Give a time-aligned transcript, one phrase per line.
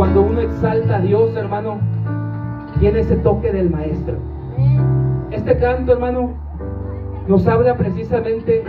[0.00, 1.78] Cuando uno exalta a Dios, hermano,
[2.78, 4.16] tiene ese toque del maestro.
[5.30, 6.30] Este canto, hermano,
[7.28, 8.64] nos habla precisamente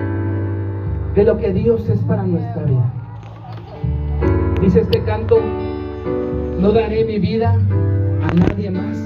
[1.15, 2.91] de lo que Dios es para nuestra vida.
[4.59, 5.39] Dice este canto,
[6.59, 8.97] no daré mi vida a nadie más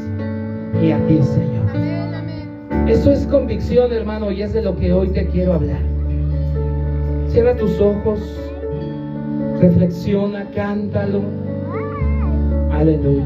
[0.81, 2.89] que a ti, Señor.
[2.89, 5.81] Eso es convicción, hermano, y es de lo que hoy te quiero hablar.
[7.27, 8.19] Cierra tus ojos,
[9.61, 11.44] reflexiona, cántalo.
[12.75, 13.23] Aleluya.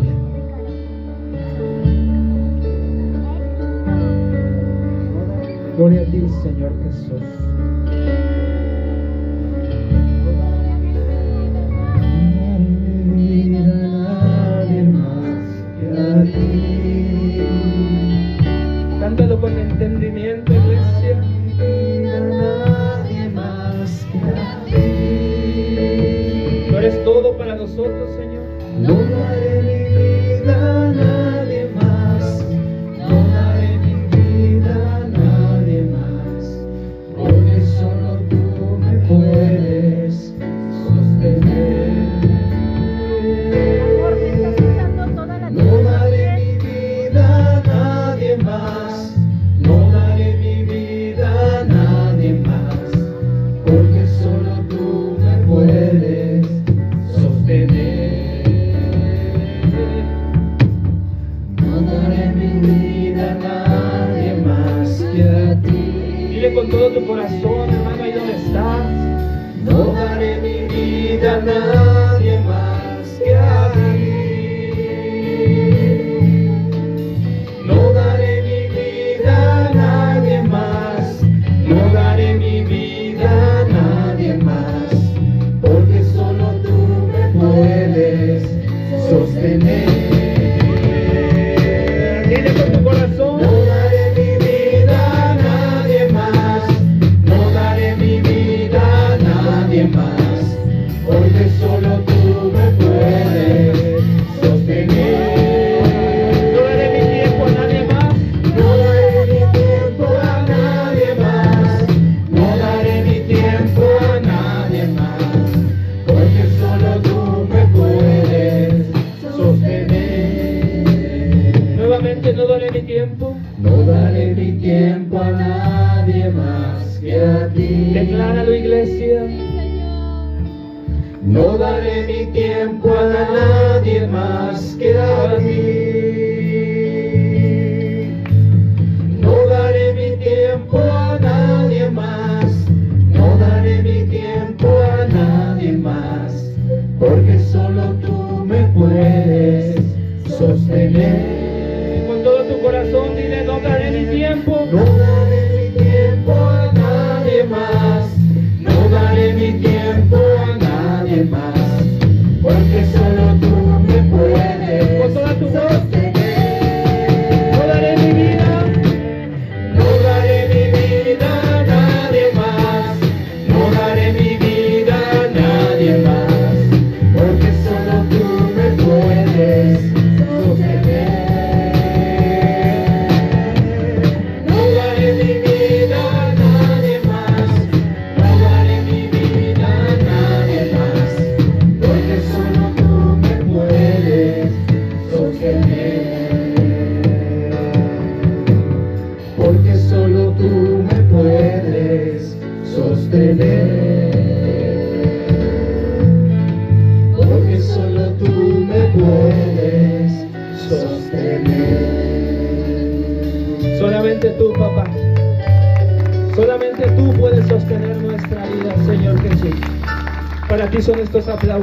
[5.76, 7.59] Gloria a ti, Señor Jesús.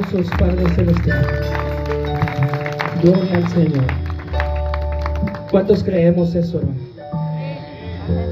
[0.06, 1.26] Aplausos, Padre Celestial.
[3.02, 3.84] Gloria al Señor.
[5.50, 6.80] ¿Cuántos creemos eso, hermano?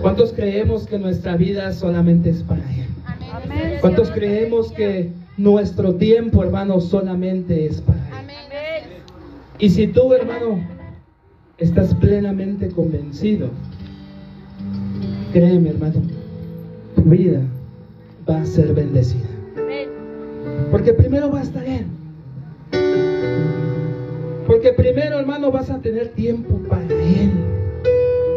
[0.03, 3.79] ¿Cuántos creemos que nuestra vida solamente es para Él?
[3.81, 8.27] ¿Cuántos creemos que nuestro tiempo, hermano, solamente es para Él?
[9.59, 10.61] Y si tú, hermano,
[11.59, 13.49] estás plenamente convencido,
[15.33, 16.03] créeme, hermano,
[16.95, 17.41] tu vida
[18.29, 19.34] va a ser bendecida.
[20.71, 21.87] Porque primero va a estar Él.
[24.47, 27.33] Porque primero, hermano, vas a tener tiempo para Él.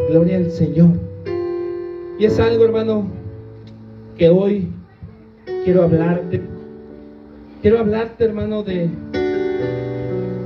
[0.08, 0.90] Gloria al Señor.
[2.18, 3.06] Y es algo, hermano,
[4.16, 4.68] que hoy
[5.64, 6.40] quiero hablarte.
[7.62, 8.88] Quiero hablarte, hermano, de,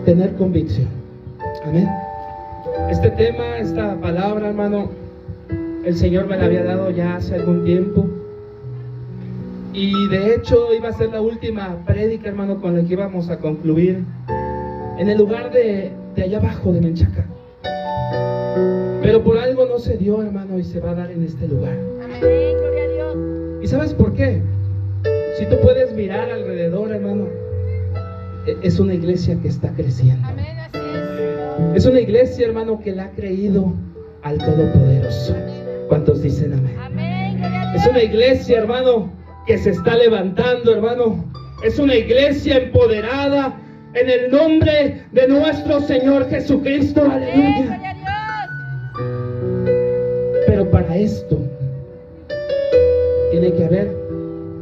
[0.05, 0.89] tener convicción.
[1.65, 1.89] Amén.
[2.91, 4.91] Este tema, esta palabra, hermano,
[5.85, 8.07] el Señor me la había dado ya hace algún tiempo.
[9.73, 13.39] Y de hecho iba a ser la última prédica, hermano, con la que íbamos a
[13.39, 14.05] concluir
[14.99, 17.27] en el lugar de, de allá abajo de Menchaca.
[19.03, 21.77] Pero por algo no se dio, hermano, y se va a dar en este lugar.
[22.05, 23.17] Amén, gloria a Dios.
[23.63, 24.43] ¿Y sabes por qué?
[25.39, 27.27] Si tú puedes mirar alrededor, hermano,
[28.47, 30.27] e- es una iglesia que está creciendo.
[30.29, 31.77] Amén, así es.
[31.77, 33.73] Es una iglesia, hermano, que le ha creído
[34.23, 35.35] al Todopoderoso.
[35.89, 36.77] ¿Cuántos dicen amén?
[36.79, 37.87] Amén, gloria a Es Dios.
[37.95, 39.11] una iglesia, hermano,
[39.47, 41.25] que se está levantando, hermano.
[41.65, 43.55] Es una iglesia empoderada
[43.95, 47.03] en el nombre de nuestro Señor Jesucristo.
[47.11, 47.81] Aleluya.
[50.47, 51.39] Pero para esto
[53.31, 53.97] tiene que haber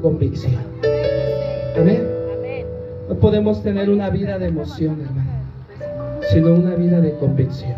[0.02, 0.62] convicción.
[1.76, 2.06] Amén.
[2.38, 2.66] Amén.
[3.08, 5.30] No podemos tener una vida de emoción, hermano,
[6.30, 7.74] sino una vida de convicción.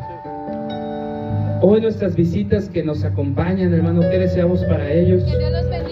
[1.65, 5.23] Hoy nuestras visitas que nos acompañan, hermano, ¿qué deseamos para ellos?
[5.23, 5.92] Que Dios los bendiga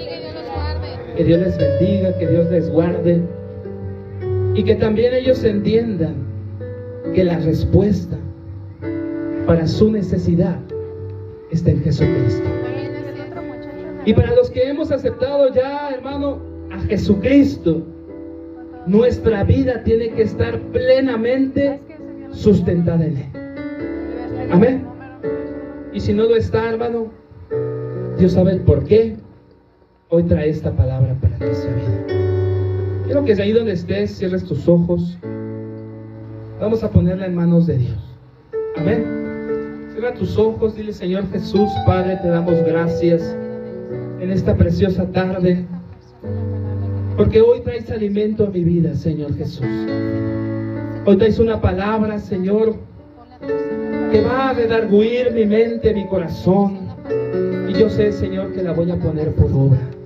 [1.16, 3.20] Que Dios les bendiga, que Dios les guarde
[4.54, 6.14] y que también ellos entiendan
[7.14, 8.16] que la respuesta
[9.46, 10.58] para su necesidad
[11.50, 12.48] está en Jesucristo.
[14.04, 16.38] Y para los que hemos aceptado ya, hermano,
[16.70, 17.82] a Jesucristo,
[18.86, 21.80] nuestra vida tiene que estar plenamente
[22.32, 24.50] sustentada en Él.
[24.50, 24.84] Amén.
[25.92, 27.08] Y si no lo está, hermano,
[28.18, 29.16] Dios sabe el por qué
[30.12, 33.04] hoy trae esta palabra para nuestra vida.
[33.04, 35.16] Quiero que ahí donde estés cierres tus ojos.
[36.60, 37.98] Vamos a ponerla en manos de Dios.
[38.76, 39.88] Amén.
[39.92, 43.36] Cierra tus ojos, dile Señor Jesús, Padre, te damos gracias
[44.20, 45.64] en esta preciosa tarde.
[47.16, 49.66] Porque hoy traes alimento a mi vida, Señor Jesús.
[51.06, 52.74] Hoy traes una palabra, Señor,
[54.10, 56.80] que va a redarguir mi mente, mi corazón.
[57.68, 59.99] Y yo sé, Señor, que la voy a poner por obra.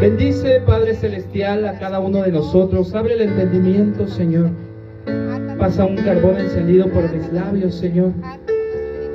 [0.00, 2.94] Bendice, Padre Celestial, a cada uno de nosotros.
[2.94, 4.50] Abre el entendimiento, Señor.
[5.58, 8.12] Pasa un carbón encendido por mis labios, Señor.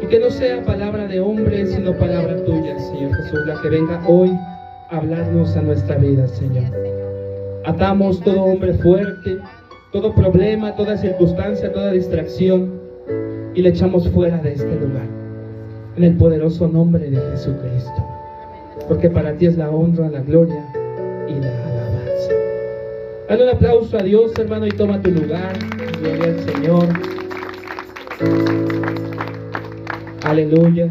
[0.02, 4.02] Y que no sea palabra de hombre, sino palabra tuya, Señor Jesús, la que venga
[4.06, 4.32] hoy
[4.90, 6.70] a hablarnos a nuestra vida, Señor.
[7.64, 9.38] Atamos todo hombre fuerte,
[9.94, 12.74] todo problema, toda circunstancia, toda distracción
[13.56, 15.08] y le echamos fuera de este lugar.
[15.96, 18.13] En el poderoso nombre de Jesucristo.
[18.88, 20.66] Porque para ti es la honra, la gloria
[21.28, 22.32] y la alabanza.
[23.30, 25.54] Dale un aplauso a Dios, hermano, y toma tu lugar.
[26.02, 26.88] Gloria al Señor.
[30.24, 30.90] Aleluya.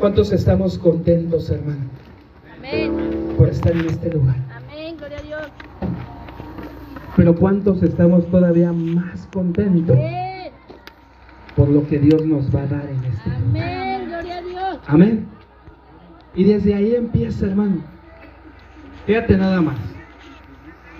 [0.00, 1.84] ¿Cuántos estamos contentos, hermano,
[2.58, 3.34] Amén.
[3.36, 4.36] por estar en este lugar?
[4.54, 5.42] Amén, gloria a Dios.
[7.16, 10.52] Pero ¿cuántos estamos todavía más contentos Amén.
[11.56, 13.62] por lo que Dios nos va a dar en este lugar?
[13.62, 14.78] Amén, gloria a Dios.
[14.86, 15.35] Amén.
[16.36, 17.82] Y desde ahí empieza, hermano.
[19.06, 19.78] Fíjate nada más.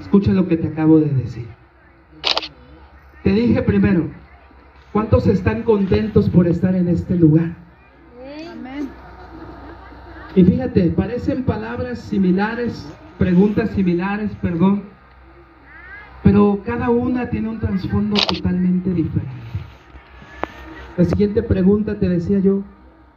[0.00, 1.46] Escucha lo que te acabo de decir.
[3.22, 4.08] Te dije primero,
[4.92, 7.54] ¿cuántos están contentos por estar en este lugar?
[8.50, 8.88] Amén.
[10.34, 12.88] Y fíjate, parecen palabras similares,
[13.18, 14.84] preguntas similares, perdón,
[16.22, 19.32] pero cada una tiene un trasfondo totalmente diferente.
[20.96, 22.62] La siguiente pregunta te decía yo,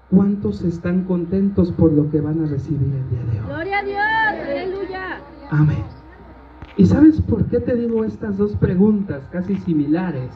[0.10, 3.46] ¿cuántos están contentos por lo que van a recibir el día de hoy?
[3.46, 4.48] Gloria a Dios.
[4.50, 5.22] Aleluya.
[5.52, 5.84] Amén.
[6.78, 10.32] ¿Y sabes por qué te digo estas dos preguntas casi similares?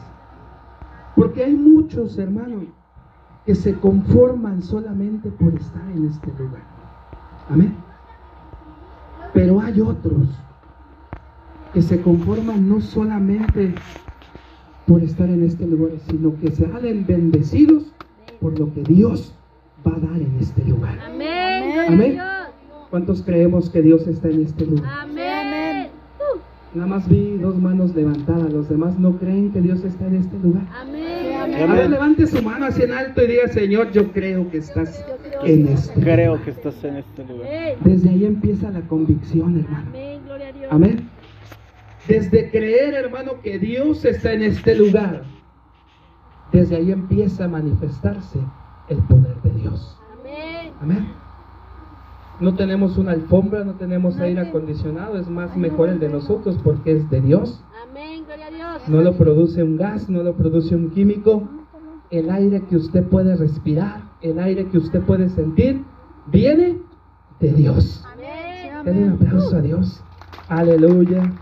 [1.16, 2.64] Porque hay muchos hermanos
[3.46, 6.62] que se conforman solamente por estar en este lugar.
[7.48, 7.74] Amén.
[9.32, 10.28] Pero hay otros
[11.72, 13.74] que se conforman no solamente
[14.86, 17.92] por estar en este lugar, sino que se salen bendecidos
[18.40, 19.34] por lo que Dios
[19.86, 20.98] va a dar en este lugar.
[21.04, 21.80] Amén.
[21.88, 22.18] Amén.
[22.90, 24.90] ¿Cuántos creemos que Dios está en este lugar?
[25.00, 25.88] Amén.
[26.18, 26.38] Uh,
[26.78, 30.38] Nada más vi dos manos levantadas, los demás no creen que Dios está en este
[30.38, 30.62] lugar.
[30.80, 31.90] Amén.
[31.90, 35.04] Levante su mano así en alto y diga, Señor, yo creo que estás
[35.44, 36.44] en este Creo lugar".
[36.44, 37.48] que estás en este lugar.
[37.84, 39.86] Desde ahí empieza la convicción, hermano.
[39.88, 40.20] Amén.
[40.24, 40.66] Gloria a Dios.
[40.70, 41.08] Amén.
[42.08, 45.22] Desde creer, hermano, que Dios está en este lugar,
[46.52, 48.38] desde ahí empieza a manifestarse
[48.88, 49.96] el poder de Dios.
[50.20, 50.72] Amén.
[50.80, 51.24] Amén.
[52.40, 56.92] No tenemos una alfombra, no tenemos aire acondicionado, es más mejor el de nosotros porque
[56.92, 57.62] es de Dios.
[57.88, 58.24] Amén.
[58.24, 58.88] Gloria a Dios.
[58.88, 61.48] No lo produce un gas, no lo produce un químico.
[62.10, 65.84] El aire que usted puede respirar, el aire que usted puede sentir,
[66.26, 66.78] viene
[67.40, 68.04] de Dios.
[68.12, 68.84] Amén.
[68.84, 70.02] Denle un aplauso a Dios.
[70.48, 71.32] Aleluya.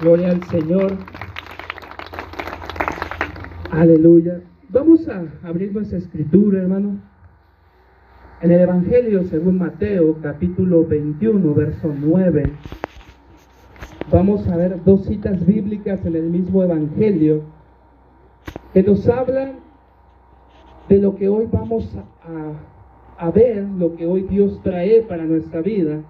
[0.00, 0.96] Gloria al Señor.
[3.70, 4.42] Aleluya.
[4.68, 6.98] Vamos a abrir nuestra escritura, hermano.
[8.42, 12.52] En el Evangelio según Mateo, capítulo 21, verso 9.
[14.10, 17.42] Vamos a ver dos citas bíblicas en el mismo Evangelio
[18.74, 19.60] que nos hablan
[20.88, 25.60] de lo que hoy vamos a, a ver, lo que hoy Dios trae para nuestra
[25.60, 26.00] vida.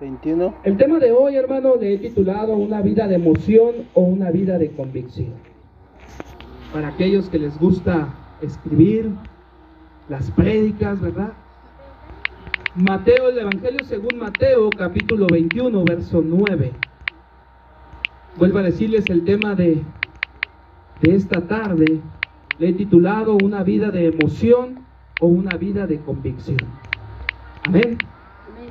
[0.00, 0.54] 21.
[0.62, 4.56] El tema de hoy, hermano, le he titulado Una vida de emoción o una vida
[4.56, 5.45] de convicción.
[6.76, 9.08] Para aquellos que les gusta escribir
[10.10, 11.32] las prédicas, ¿verdad?
[12.74, 16.74] Mateo, el Evangelio según Mateo, capítulo 21, verso 9.
[18.36, 19.82] Vuelvo a decirles el tema de,
[21.00, 22.02] de esta tarde.
[22.58, 24.84] Le he titulado Una vida de emoción
[25.22, 26.58] o una vida de convicción.
[27.66, 27.96] Amén.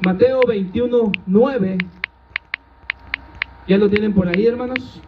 [0.05, 1.77] Mateo 21, 9.
[3.67, 5.01] ¿Ya lo tienen por ahí, hermanos?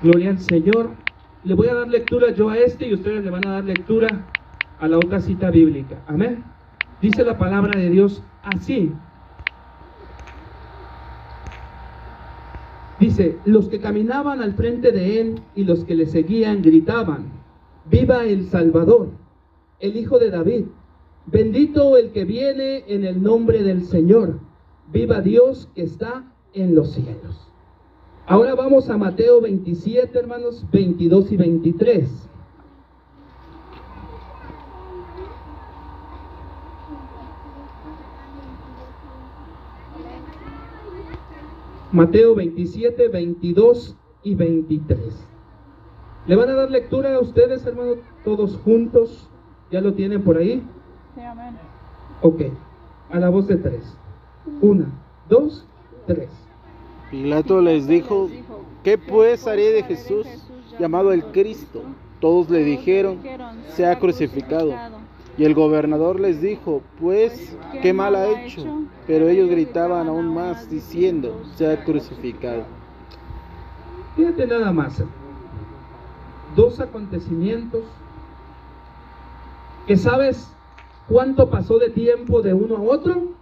[0.00, 1.09] Gloria al Señor.
[1.42, 4.26] Le voy a dar lectura yo a este y ustedes le van a dar lectura
[4.78, 6.02] a la otra cita bíblica.
[6.06, 6.44] Amén.
[7.00, 8.92] Dice la palabra de Dios así.
[12.98, 17.30] Dice, los que caminaban al frente de él y los que le seguían gritaban,
[17.86, 19.08] viva el Salvador,
[19.78, 20.66] el Hijo de David.
[21.24, 24.40] Bendito el que viene en el nombre del Señor.
[24.92, 27.49] Viva Dios que está en los cielos.
[28.30, 32.28] Ahora vamos a Mateo 27, hermanos, 22 y 23.
[41.90, 45.26] Mateo 27, 22 y 23.
[46.28, 49.28] ¿Le van a dar lectura a ustedes, hermanos, todos juntos?
[49.72, 50.62] ¿Ya lo tienen por ahí?
[51.16, 51.58] Sí, amén.
[52.22, 52.42] Ok,
[53.10, 53.96] a la voz de tres.
[54.60, 54.86] Una,
[55.28, 55.66] dos,
[56.06, 56.39] tres.
[57.10, 58.30] Pilato les dijo,
[58.84, 60.26] ¿qué pues haré de Jesús
[60.78, 61.82] llamado el Cristo?
[62.20, 63.18] Todos le dijeron,
[63.74, 64.74] sea crucificado.
[65.36, 68.64] Y el gobernador les dijo, pues, ¿qué mal ha hecho?
[69.06, 72.64] Pero ellos gritaban aún más diciendo, sea crucificado.
[74.16, 75.02] Fíjate nada más.
[76.54, 77.82] Dos acontecimientos
[79.86, 80.52] que sabes
[81.08, 83.32] cuánto pasó de tiempo de uno a otro.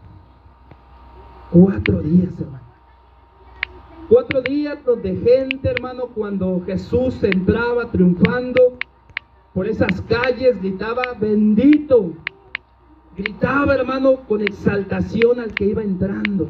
[1.51, 2.68] Cuatro días, hermano.
[4.09, 8.79] Cuatro días donde gente, hermano, cuando Jesús entraba triunfando
[9.53, 12.15] por esas calles, gritaba, bendito.
[13.15, 16.49] Gritaba, hermano, con exaltación al que iba entrando.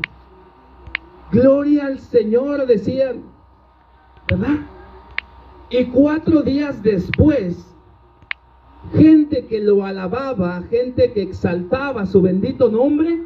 [1.32, 3.24] Gloria al Señor, decían.
[4.30, 4.58] ¿Verdad?
[5.70, 7.74] Y cuatro días después,
[8.94, 13.24] gente que lo alababa, gente que exaltaba su bendito nombre,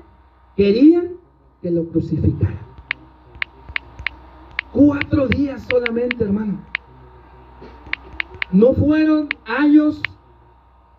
[0.56, 1.16] querían
[1.60, 2.71] que lo crucificaran.
[4.72, 6.58] Cuatro días solamente, hermano.
[8.50, 10.02] No fueron años,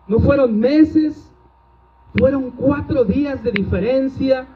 [0.06, 1.28] no fueron meses,
[2.16, 4.46] fueron cuatro días de diferencia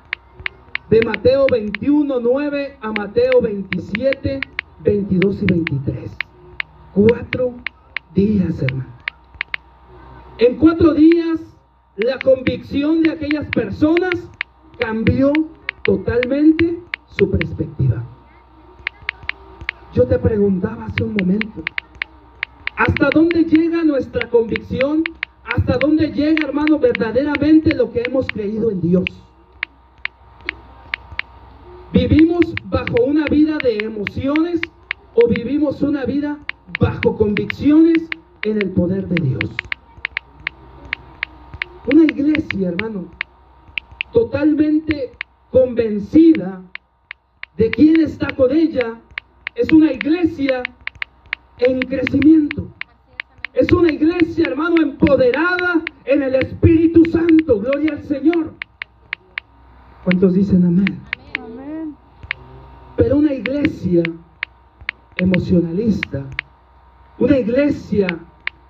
[0.89, 4.41] de Mateo 21, 9 a Mateo 27,
[4.85, 6.17] 22 y 23.
[6.95, 7.55] Cuatro
[8.15, 8.99] días, hermano.
[10.39, 11.41] En cuatro días,
[11.97, 14.15] la convicción de aquellas personas
[14.79, 15.33] cambió
[15.83, 18.05] totalmente su perspectiva.
[19.99, 21.65] Yo te preguntaba hace un momento,
[22.77, 25.03] ¿hasta dónde llega nuestra convicción?
[25.43, 29.05] ¿Hasta dónde llega, hermano, verdaderamente lo que hemos creído en Dios?
[31.93, 34.61] ¿Vivimos bajo una vida de emociones
[35.17, 36.39] o vivimos una vida
[36.79, 38.09] bajo convicciones
[38.43, 39.51] en el poder de Dios?
[41.93, 43.07] Una iglesia, hermano,
[44.13, 45.15] totalmente
[45.51, 46.63] convencida
[47.57, 49.01] de quién está con ella,
[49.59, 50.63] es una iglesia
[51.59, 52.69] en crecimiento.
[53.53, 57.59] Es una iglesia, hermano, empoderada en el Espíritu Santo.
[57.59, 58.55] Gloria al Señor.
[60.05, 61.01] ¿Cuántos dicen amén?
[61.41, 61.97] Amén.
[62.97, 64.05] Pero una iglesia
[65.17, 66.25] emocionalista,
[67.19, 68.07] una iglesia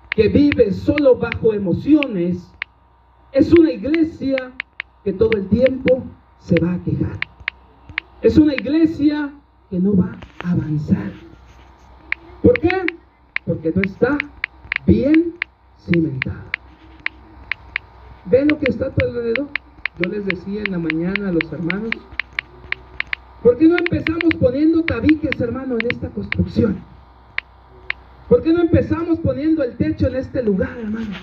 [0.09, 2.51] que vive solo bajo emociones,
[3.31, 4.53] es una iglesia
[5.03, 6.03] que todo el tiempo
[6.39, 7.19] se va a quejar.
[8.23, 9.31] Es una iglesia
[9.69, 11.11] que no va a avanzar.
[12.41, 12.85] ¿Por qué?
[13.45, 14.17] Porque no está
[14.85, 15.35] bien
[15.77, 16.45] cimentada.
[18.25, 19.47] ¿Ven lo que está a tu alrededor?
[19.99, 21.91] Yo les decía en la mañana a los hermanos,
[23.43, 26.81] ¿por qué no empezamos poniendo tabiques, hermano, en esta construcción?
[28.27, 31.15] ¿Por qué no empezamos poniendo el techo en este lugar, hermano?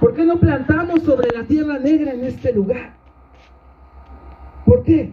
[0.00, 2.94] ¿Por qué no plantamos sobre la tierra negra en este lugar?
[4.64, 5.12] ¿Por qué?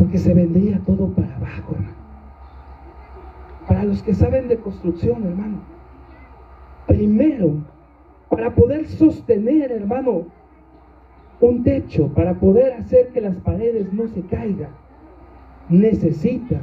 [0.00, 1.94] Porque se vendría todo para abajo, hermano.
[3.68, 5.58] para los que saben de construcción, hermano,
[6.86, 7.58] primero,
[8.30, 10.24] para poder sostener, hermano,
[11.42, 14.70] un techo, para poder hacer que las paredes no se caigan,
[15.68, 16.62] necesita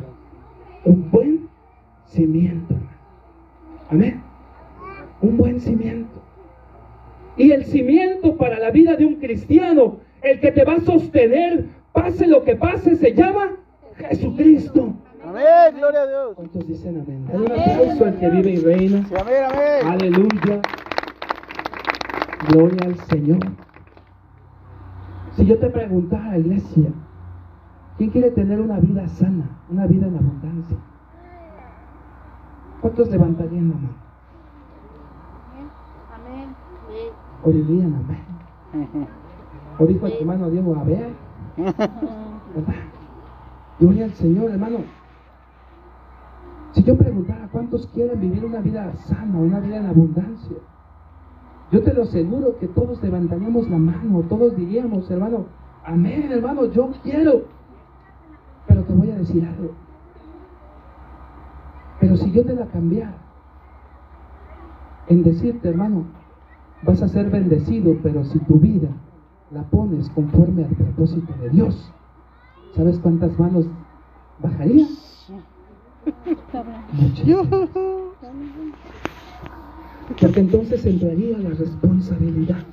[0.84, 1.48] un buen
[2.08, 2.74] cimiento.
[2.74, 2.98] hermano.
[3.92, 4.24] Amén.
[5.22, 6.24] Un buen cimiento.
[7.38, 11.77] Y el cimiento para la vida de un cristiano, el que te va a sostener,
[11.98, 13.54] pase lo que pase, se llama
[13.98, 14.94] Jesucristo.
[15.24, 16.36] Amén, gloria a Dios.
[16.36, 17.26] ¿Cuántos dicen amén?
[17.28, 19.04] Dale un aplauso al que vive y reina.
[19.08, 19.88] Sí, amén, amén.
[19.94, 20.62] Aleluya.
[22.50, 23.40] Gloria al Señor.
[25.36, 26.90] Si yo te preguntara, iglesia,
[27.98, 30.78] ¿quién quiere tener una vida sana, una vida en abundancia?
[32.82, 33.90] ¿Cuántos levantarían la mano?
[36.14, 36.50] Amén.
[37.44, 39.08] O dirían amén.
[39.80, 41.27] O dijo el hermano Diego, a ver.
[43.80, 44.80] Gloria al Señor, hermano.
[46.74, 50.58] Si yo preguntara cuántos quieren vivir una vida sana, una vida en abundancia,
[51.72, 55.46] yo te lo aseguro que todos levantaríamos la mano, todos diríamos, hermano,
[55.84, 57.46] amén, hermano, yo quiero.
[58.68, 59.72] Pero te voy a decir algo.
[62.00, 63.16] Pero si yo te la cambiara
[65.08, 66.04] en decirte, hermano,
[66.84, 68.90] vas a ser bendecido, pero si tu vida
[69.52, 71.92] la pones conforme al propósito de Dios,
[72.76, 73.66] ¿sabes cuántas manos
[74.40, 74.88] bajaría?
[76.94, 77.48] Muchas.
[80.20, 82.64] Porque entonces entraría la responsabilidad.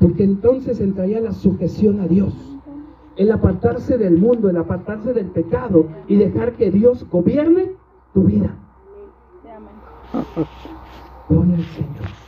[0.00, 2.34] Porque entonces entraría la sujeción a Dios.
[3.16, 7.72] El apartarse del mundo, el apartarse del pecado y dejar que Dios gobierne
[8.14, 8.54] tu vida.
[11.28, 12.19] Gloria al Señor.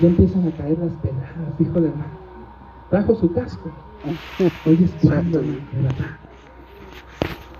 [0.00, 2.26] Ya empiezan a caer las pedradas, dijo el hermano.
[2.90, 3.70] Trajo su casco.
[4.66, 5.42] Hoy es cuando.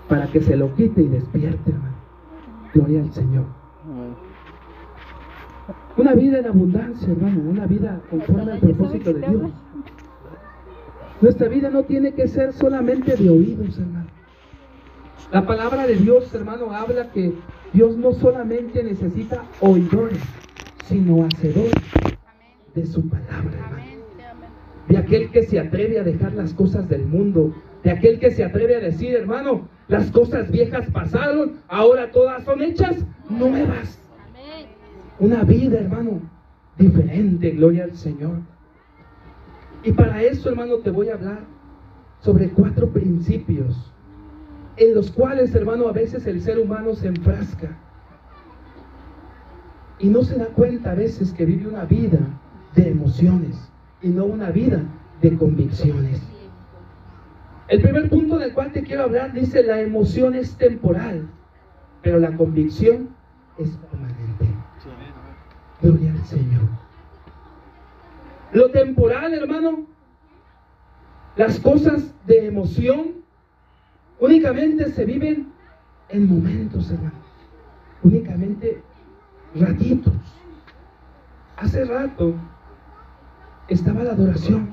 [0.08, 1.96] Para que se lo quite y despierte, hermano.
[2.74, 3.44] Gloria al Señor.
[5.96, 9.50] Una vida en abundancia, hermano, una vida conforme al propósito de Dios.
[11.22, 14.06] Nuestra vida no tiene que ser solamente de oídos, hermano.
[15.32, 17.32] La palabra de Dios, hermano, habla que
[17.72, 20.20] Dios no solamente necesita oidores,
[20.88, 21.74] sino hacedores
[22.74, 23.58] de su palabra.
[24.88, 28.44] De aquel que se atreve a dejar las cosas del mundo, de aquel que se
[28.44, 33.98] atreve a decir, hermano, las cosas viejas pasaron, ahora todas son hechas nuevas.
[35.18, 36.20] Una vida, hermano,
[36.78, 38.38] diferente, gloria al Señor.
[39.82, 41.40] Y para eso, hermano, te voy a hablar
[42.20, 43.92] sobre cuatro principios
[44.76, 47.76] en los cuales, hermano, a veces el ser humano se enfrasca
[49.98, 52.18] y no se da cuenta a veces que vive una vida
[52.74, 53.70] de emociones
[54.02, 54.82] y no una vida
[55.22, 56.20] de convicciones.
[57.68, 61.28] El primer punto del cual te quiero hablar dice, la emoción es temporal,
[62.02, 63.08] pero la convicción
[63.58, 64.46] es permanente.
[65.82, 66.62] Gloria al Señor.
[68.52, 69.86] Lo temporal, hermano,
[71.36, 73.24] las cosas de emoción
[74.20, 75.52] únicamente se viven
[76.08, 77.16] en momentos, hermano.
[78.02, 78.82] Únicamente
[79.60, 80.14] ratitos.
[81.56, 82.34] Hace rato
[83.68, 84.68] estaba la adoración.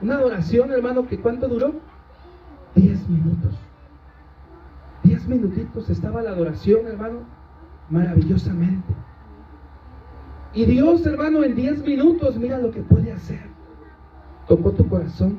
[0.00, 1.74] Una adoración, hermano, que ¿cuánto duró?
[2.74, 3.54] Diez minutos.
[5.02, 7.20] Diez minutitos estaba la adoración, hermano,
[7.90, 8.94] maravillosamente.
[10.52, 13.40] Y Dios, hermano, en diez minutos, mira lo que puede hacer.
[14.48, 15.38] Tocó tu corazón,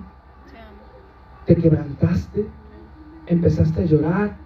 [1.46, 2.48] te quebrantaste,
[3.28, 4.38] empezaste a llorar,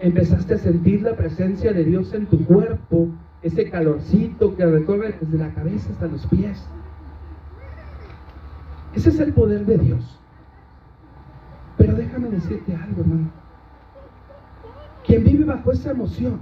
[0.00, 3.08] empezaste a sentir la presencia de Dios en tu cuerpo,
[3.42, 6.66] ese calorcito que recorre desde la cabeza hasta los pies.
[8.94, 10.18] Ese es el poder de Dios.
[11.76, 13.30] Pero déjame decirte algo, hermano.
[15.06, 16.40] Quien vive bajo esa emoción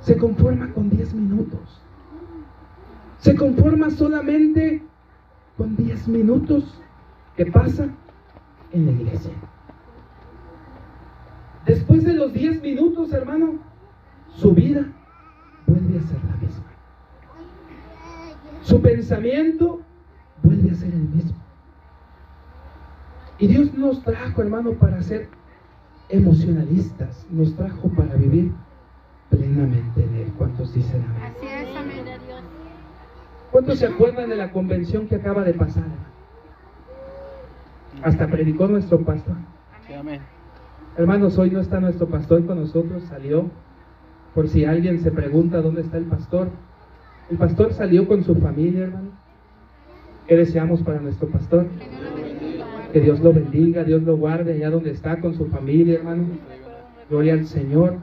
[0.00, 1.80] se conforma con 10 minutos.
[3.18, 4.82] Se conforma solamente
[5.56, 6.64] con 10 minutos
[7.36, 7.88] que pasa
[8.72, 9.32] en la iglesia.
[11.66, 13.58] Después de los 10 minutos, hermano,
[14.36, 14.86] su vida
[15.66, 16.64] vuelve a ser la misma.
[18.62, 19.80] Su pensamiento
[20.42, 21.38] vuelve a ser el mismo.
[23.38, 25.28] Y Dios nos trajo, hermano, para ser
[26.08, 27.26] emocionalistas.
[27.30, 28.52] Nos trajo para vivir
[29.30, 30.32] plenamente en Él.
[30.36, 31.32] ¿Cuántos dicen amén?
[31.36, 32.04] Así es, amén.
[32.04, 32.42] Dios.
[33.50, 35.84] ¿Cuántos se acuerdan de la convención que acaba de pasar?
[38.02, 39.36] Hasta predicó nuestro pastor.
[39.86, 40.20] Sí, amén.
[40.96, 43.50] Hermanos, hoy no está nuestro pastor con nosotros, salió.
[44.34, 46.48] Por si alguien se pregunta dónde está el pastor.
[47.30, 49.10] El pastor salió con su familia, hermano.
[50.26, 51.66] ¿Qué deseamos para nuestro pastor?
[52.92, 56.24] Que Dios lo bendiga, Dios lo guarde allá donde está con su familia, hermano.
[57.08, 57.96] Gloria al Señor.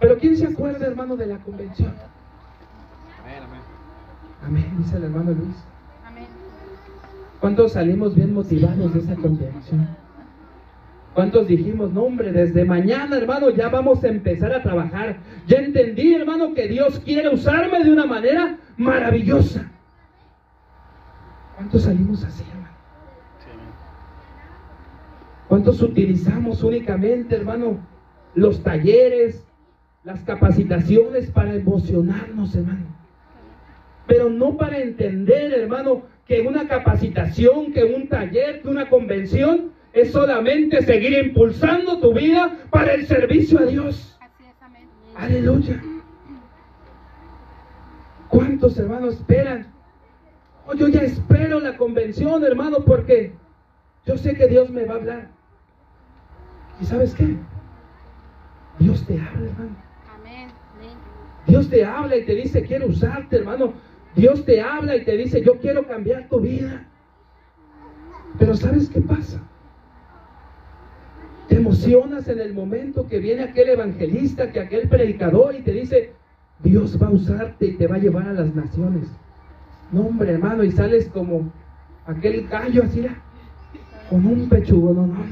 [0.00, 1.92] Pero ¿quién se acuerda, hermano, de la convención?
[4.44, 5.56] Amén, dice el hermano Luis.
[6.06, 6.26] Amén.
[7.40, 10.03] ¿Cuántos salimos bien motivados de esa convención?
[11.14, 15.18] ¿Cuántos dijimos, no hombre, desde mañana, hermano, ya vamos a empezar a trabajar?
[15.46, 19.70] Ya entendí, hermano, que Dios quiere usarme de una manera maravillosa.
[21.54, 22.74] ¿Cuántos salimos así, hermano?
[25.48, 27.78] ¿Cuántos utilizamos únicamente, hermano,
[28.34, 29.46] los talleres,
[30.02, 32.86] las capacitaciones para emocionarnos, hermano?
[34.08, 40.10] Pero no para entender, hermano, que una capacitación, que un taller, que una convención es
[40.10, 44.18] solamente seguir impulsando tu vida para el servicio a Dios.
[45.14, 45.80] Aleluya.
[48.28, 49.72] ¿Cuántos hermanos esperan?
[50.66, 53.34] Oh, yo ya espero la convención, hermano, porque
[54.04, 55.28] yo sé que Dios me va a hablar.
[56.80, 57.36] ¿Y sabes qué?
[58.80, 59.76] Dios te habla, hermano.
[60.12, 60.48] Amén.
[61.46, 63.74] Dios te habla y te dice, quiero usarte, hermano.
[64.16, 66.88] Dios te habla y te dice, yo quiero cambiar tu vida.
[68.40, 69.40] Pero ¿sabes qué pasa?
[71.48, 76.12] Te emocionas en el momento que viene aquel evangelista, que aquel predicador y te dice,
[76.62, 79.08] Dios va a usarte y te va a llevar a las naciones.
[79.92, 81.52] No, hombre, hermano, y sales como
[82.06, 83.18] aquel gallo así, ¿verdad?
[84.08, 85.24] con un pechugo, no, no.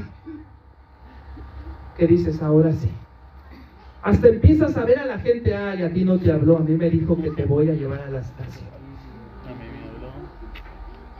[1.97, 2.89] Que dices, ahora sí.
[4.01, 6.75] Hasta empiezas a ver a la gente, ay, a ti no te habló, a mí
[6.75, 8.73] me dijo que te voy a llevar a las naciones.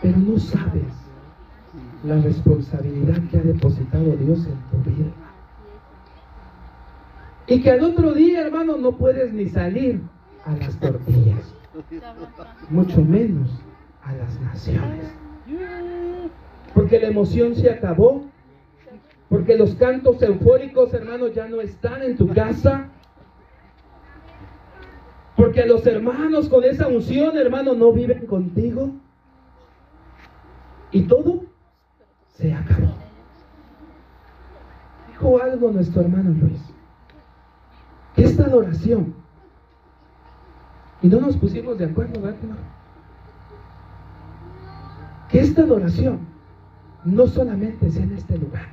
[0.01, 1.02] Pero no sabes
[2.03, 5.11] la responsabilidad que ha depositado Dios en tu vida.
[7.47, 10.01] Y que al otro día, hermano, no puedes ni salir
[10.45, 11.53] a las tortillas,
[12.69, 13.49] mucho menos
[14.03, 15.13] a las naciones.
[16.73, 18.25] Porque la emoción se acabó,
[19.29, 22.89] porque los cantos eufóricos, hermano, ya no están en tu casa.
[25.35, 28.91] Porque los hermanos con esa unción, hermano, no viven contigo.
[30.91, 31.52] Y todo
[32.43, 32.91] se acabó.
[35.07, 36.59] Dijo algo nuestro hermano Luis.
[38.15, 39.13] Que esta adoración,
[41.01, 42.37] y no nos pusimos de acuerdo, ¿verdad
[45.29, 46.19] que esta adoración
[47.05, 48.67] no solamente sea en este lugar,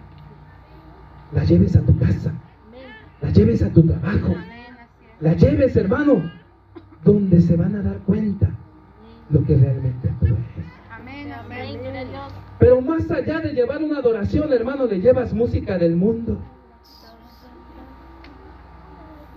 [1.33, 2.33] la lleves a tu casa,
[3.23, 4.35] la lleves a tu trabajo,
[5.21, 6.31] la lleves, hermano,
[7.05, 8.51] donde se van a dar cuenta
[9.31, 10.41] lo que realmente tú eres.
[10.91, 11.33] Amén.
[11.33, 11.79] Amén.
[11.79, 12.50] Gloria a Dios.
[12.61, 16.37] Pero más allá de llevar una adoración, hermano, le llevas música del mundo.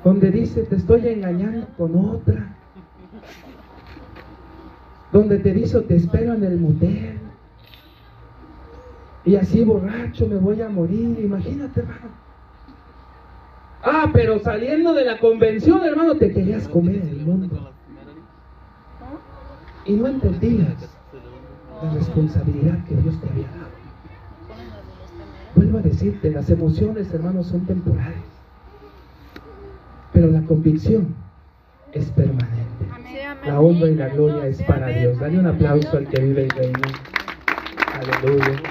[0.04, 2.54] Donde dice, te estoy engañando con otra.
[5.14, 7.18] Donde te dice, te espero en el motel.
[9.24, 11.18] Y así borracho me voy a morir.
[11.24, 12.10] Imagínate, hermano.
[13.84, 17.72] Ah, pero saliendo de la convención, hermano, te querías comer el mundo.
[19.86, 20.93] Y no entendías
[21.84, 23.74] la responsabilidad que Dios te había dado.
[25.56, 28.24] Vuelvo a decirte, las emociones, hermanos, son temporales.
[30.14, 31.16] Pero la convicción
[31.92, 32.64] es permanente.
[33.46, 35.20] La honra y la gloria es para Dios.
[35.20, 36.80] Dale un aplauso al que vive y reina.
[37.94, 38.62] Aleluya.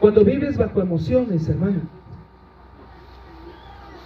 [0.00, 1.99] Cuando vives bajo emociones, hermano.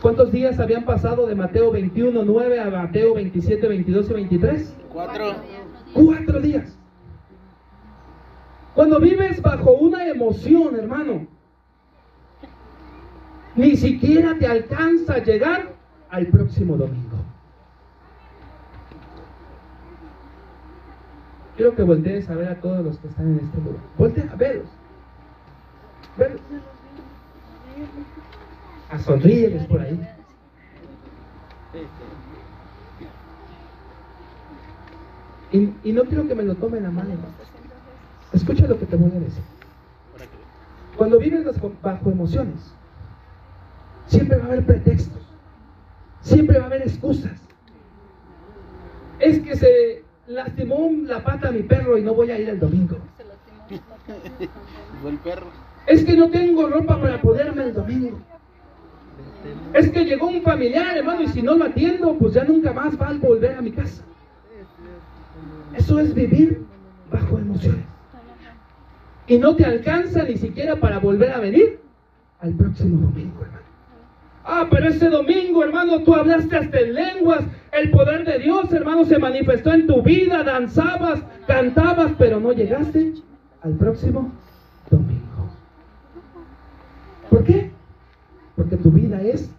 [0.04, 4.76] ¿Cuántos días habían pasado de Mateo 21, 9 a Mateo 27, 22 y 23?
[4.92, 5.34] Cuatro.
[5.94, 6.76] Cuatro días.
[8.74, 11.26] Cuando vives bajo una emoción, hermano,
[13.56, 15.72] ni siquiera te alcanza a llegar
[16.10, 17.16] al próximo domingo.
[21.56, 23.80] Quiero que voltees a ver a todos los que están en este lugar.
[23.96, 24.68] Voltea a verlos.
[26.18, 26.42] Verlos.
[28.94, 29.98] A sonríeles por ahí.
[35.52, 37.08] Y, y no quiero que me lo tomen a mal.
[37.10, 37.28] hermano.
[38.32, 39.42] Escucha lo que te voy a decir.
[40.96, 41.44] Cuando vives
[41.82, 42.72] bajo- emociones,
[44.06, 45.22] siempre va a haber pretextos.
[46.22, 47.32] Siempre va a haber excusas.
[49.18, 52.60] Es que se lastimó la pata a mi perro y no voy a ir el
[52.60, 52.98] domingo.
[55.86, 58.18] Es que no tengo ropa para ponerme el domingo.
[59.72, 63.00] Es que llegó un familiar, hermano, y si no lo atiendo, pues ya nunca más
[63.00, 64.02] va a volver a mi casa.
[65.76, 66.64] Eso es vivir
[67.10, 67.84] bajo emociones.
[69.26, 71.80] Y no te alcanza ni siquiera para volver a venir
[72.40, 73.64] al próximo domingo, hermano.
[74.44, 77.44] Ah, pero ese domingo, hermano, tú hablaste hasta en lenguas.
[77.72, 80.44] El poder de Dios, hermano, se manifestó en tu vida.
[80.44, 83.14] Danzabas, cantabas, pero no llegaste
[83.62, 84.30] al próximo
[84.90, 85.50] domingo.
[87.30, 87.63] ¿Por qué?
[88.56, 89.50] Porque tu vida es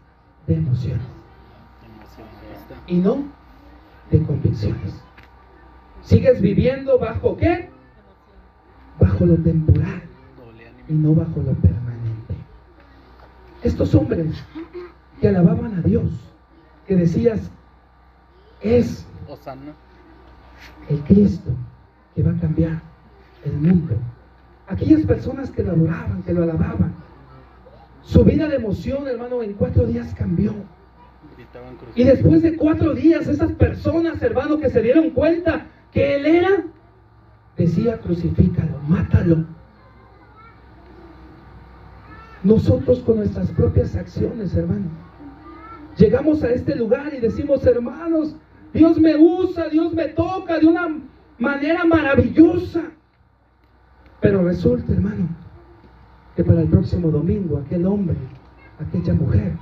[0.48, 1.16] de emociones
[2.88, 3.24] y no
[4.12, 5.02] de convicciones.
[6.02, 7.70] Sigues viviendo bajo qué?
[9.00, 10.04] Bajo lo temporal
[10.88, 12.36] y no bajo lo permanente.
[13.64, 14.28] Estos hombres
[15.20, 16.12] que alababan a Dios,
[16.88, 17.50] que decías,
[18.62, 19.06] es
[20.88, 21.52] el Cristo
[22.14, 22.82] que va a cambiar
[23.44, 23.96] el mundo.
[24.68, 26.94] Aquellas personas que lo adoraban, que lo alababan,
[28.06, 30.54] su vida de emoción, hermano, en cuatro días cambió.
[31.96, 36.64] Y después de cuatro días, esas personas, hermano, que se dieron cuenta que Él era,
[37.58, 39.46] decía, crucifícalo, mátalo.
[42.44, 44.86] Nosotros con nuestras propias acciones, hermano,
[45.98, 48.36] llegamos a este lugar y decimos, hermanos,
[48.72, 50.96] Dios me usa, Dios me toca de una
[51.40, 52.84] manera maravillosa.
[54.22, 55.30] Pero resulta, hermano,
[56.36, 58.18] que para el próximo domingo aquel hombre,
[58.80, 59.54] aquella mujer,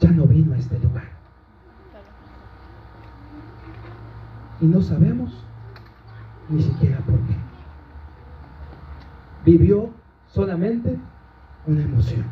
[0.00, 1.04] ya no vino a este lugar.
[4.60, 5.44] Y no sabemos
[6.48, 7.36] ni siquiera por qué.
[9.44, 9.90] Vivió
[10.28, 10.98] solamente
[11.66, 12.24] una emoción.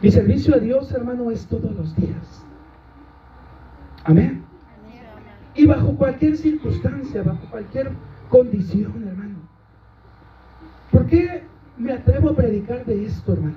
[0.00, 2.44] Mi servicio a Dios, hermano, es todos los días.
[4.04, 4.42] Amén.
[5.54, 7.92] Y bajo cualquier circunstancia, bajo cualquier
[8.28, 9.31] condición, hermano.
[10.92, 11.42] ¿Por qué
[11.78, 13.56] me atrevo a predicar de esto, hermano?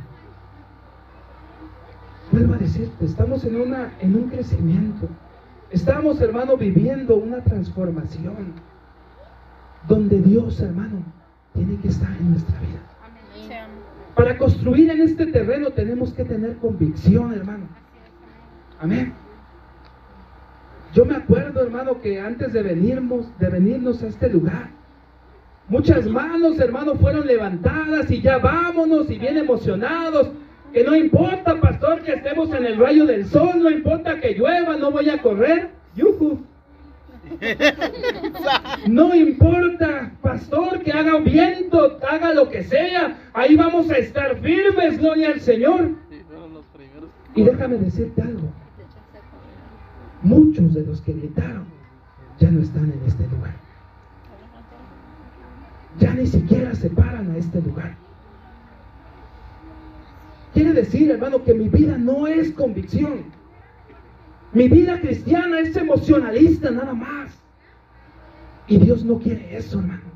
[2.32, 5.08] Vuelvo a decirte, estamos en, una, en un crecimiento.
[5.70, 8.54] Estamos, hermano, viviendo una transformación
[9.88, 11.04] donde Dios, hermano,
[11.54, 13.60] tiene que estar en nuestra vida.
[14.16, 17.66] Para construir en este terreno tenemos que tener convicción, hermano.
[18.80, 19.14] Amén.
[20.94, 24.70] Yo me acuerdo, hermano, que antes de venirnos, de venirnos a este lugar,
[25.68, 30.30] muchas manos, hermano, fueron levantadas y ya vámonos y bien emocionados.
[30.74, 34.76] Que no importa, pastor, que estemos en el rayo del sol, no importa que llueva,
[34.76, 35.70] no voy a correr.
[35.96, 36.44] Yuhu.
[38.88, 45.00] No importa, pastor, que haga viento, haga lo que sea, ahí vamos a estar firmes,
[45.00, 45.92] gloria al Señor.
[47.34, 48.52] Y déjame decirte algo.
[50.22, 51.66] Muchos de los que gritaron
[52.40, 53.65] ya no están en este lugar.
[56.00, 57.96] Ya ni siquiera se paran a este lugar.
[60.54, 63.26] Quiere decir, hermano, que mi vida no es convicción.
[64.54, 67.32] Mi vida cristiana es emocionalista nada más.
[68.68, 70.16] Y Dios no quiere eso, hermano.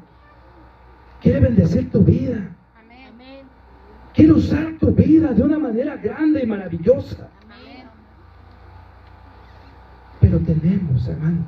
[1.21, 2.55] Quiere bendecir tu vida.
[2.81, 3.45] Amén.
[4.13, 7.27] Quiere usar tu vida de una manera grande y maravillosa.
[7.43, 7.85] Amén.
[10.21, 11.45] Pero tenemos, hermano,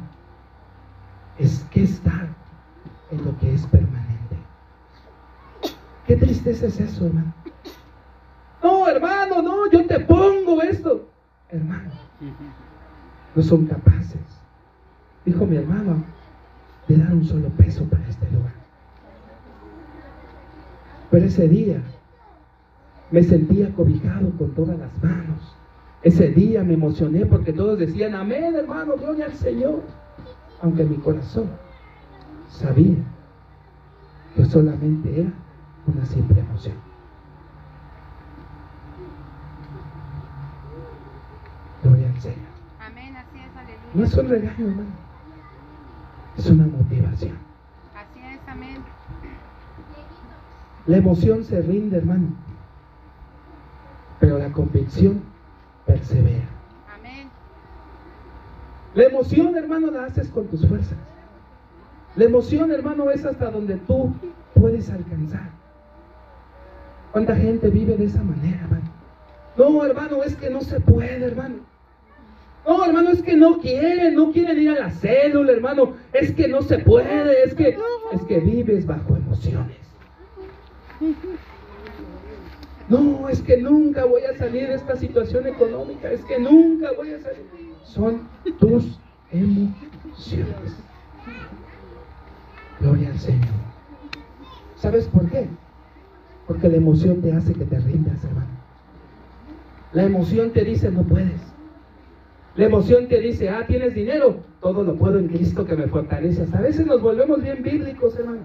[1.39, 2.27] es que estar
[3.09, 4.10] en lo que es permanente.
[6.11, 7.33] Qué tristeza es eso, hermano.
[8.61, 11.07] No, hermano, no, yo te pongo esto.
[11.47, 11.89] Hermano,
[13.33, 14.19] no son capaces,
[15.25, 16.03] dijo mi hermano,
[16.89, 18.51] de dar un solo peso para este lugar.
[21.11, 21.81] Pero ese día
[23.09, 25.55] me sentía cobijado con todas las manos.
[26.03, 29.81] Ese día me emocioné porque todos decían, amén, hermano, gloria al Señor.
[30.61, 31.49] Aunque mi corazón
[32.49, 32.97] sabía
[34.35, 35.31] que solamente era
[35.87, 36.75] una simple emoción.
[41.83, 42.37] Gloria al Señor.
[42.79, 43.15] Amén.
[43.15, 43.89] Así es, aleluya.
[43.93, 44.89] No es un regaño, hermano.
[46.37, 47.37] Es una motivación.
[47.95, 48.77] Así es, amén.
[50.85, 52.27] La emoción se rinde, hermano.
[54.19, 55.23] Pero la convicción
[55.85, 56.45] persevera.
[56.95, 57.29] Amén.
[58.93, 60.97] La emoción, hermano, la haces con tus fuerzas.
[62.15, 64.13] La emoción, hermano, es hasta donde tú
[64.53, 65.60] puedes alcanzar.
[67.11, 68.89] ¿Cuánta gente vive de esa manera, hermano?
[69.57, 71.55] No, hermano, es que no se puede, hermano.
[72.65, 75.95] No, hermano, es que no quieren, no quieren ir a la célula, hermano.
[76.13, 77.77] Es que no se puede, es que,
[78.13, 79.77] es que vives bajo emociones.
[82.87, 87.13] No, es que nunca voy a salir de esta situación económica, es que nunca voy
[87.13, 87.45] a salir.
[87.83, 88.27] Son
[88.59, 88.99] tus
[89.31, 90.75] emociones.
[92.79, 93.47] Gloria al Señor.
[94.77, 95.47] ¿Sabes por qué?
[96.51, 98.49] Porque la emoción te hace que te rindas, hermano.
[99.93, 101.39] La emoción te dice no puedes.
[102.57, 106.41] La emoción te dice, ah, tienes dinero, todo lo puedo en Cristo que me fortalece.
[106.41, 108.41] Hasta a veces nos volvemos bien bíblicos, hermano.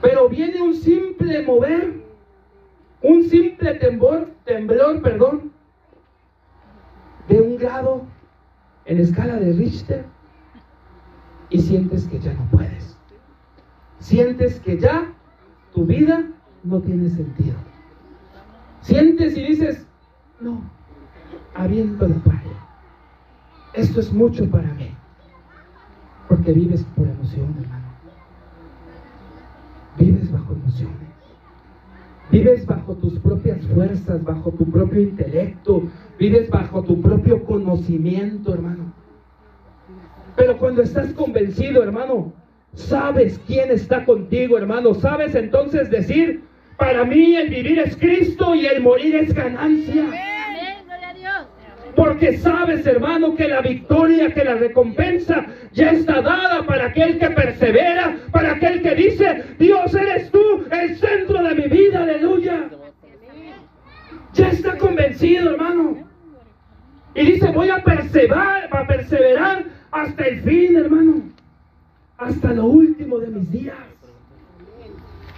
[0.00, 1.92] Pero viene un simple mover,
[3.02, 5.52] un simple temblor, temblor, perdón,
[7.28, 8.06] de un grado
[8.86, 10.06] en escala de Richter
[11.50, 12.96] y sientes que ya no puedes.
[13.98, 15.12] Sientes que ya
[15.74, 16.30] tu vida
[16.66, 17.56] no tiene sentido.
[18.82, 19.86] Sientes y dices,
[20.40, 20.60] no,
[21.54, 22.66] aviento la toalla.
[23.72, 24.90] Esto es mucho para mí.
[26.28, 27.86] Porque vives por emoción, hermano.
[29.98, 30.96] Vives bajo emociones.
[32.30, 35.84] Vives bajo tus propias fuerzas, bajo tu propio intelecto.
[36.18, 38.92] Vives bajo tu propio conocimiento, hermano.
[40.34, 42.32] Pero cuando estás convencido, hermano,
[42.74, 44.94] sabes quién está contigo, hermano.
[44.94, 46.44] Sabes entonces decir,
[46.76, 50.02] para mí el vivir es Cristo y el morir es ganancia.
[50.02, 51.46] Amén, gloria a Dios.
[51.94, 57.30] Porque sabes, hermano, que la victoria, que la recompensa ya está dada para aquel que
[57.30, 62.68] persevera, para aquel que dice, Dios eres tú, el centro de mi vida, aleluya.
[64.34, 66.06] Ya está convencido, hermano.
[67.14, 71.22] Y dice, voy a perseverar, a perseverar hasta el fin, hermano.
[72.18, 73.76] Hasta lo último de mis días.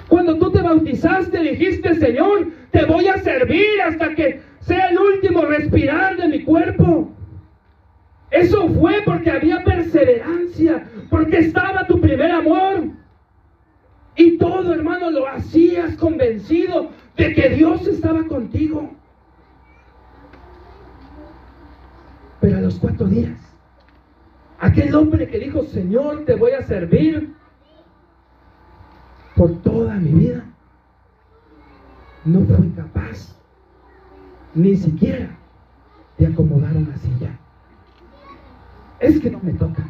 [0.08, 5.42] Cuando tú te bautizaste, dijiste, Señor, te voy a servir hasta que sea el último
[5.42, 7.12] respirar de mi cuerpo.
[8.30, 12.88] Eso fue porque había perseverancia, porque estaba tu primer amor.
[14.16, 18.90] Y todo, hermano, lo hacías convencido de que Dios estaba contigo.
[22.40, 23.38] Pero a los cuatro días,
[24.58, 27.37] aquel hombre que dijo, Señor, te voy a servir
[29.38, 30.42] por toda mi vida,
[32.24, 33.36] no fue capaz
[34.52, 35.30] ni siquiera
[36.18, 37.38] de acomodar una silla.
[38.98, 39.84] Es que no me toca.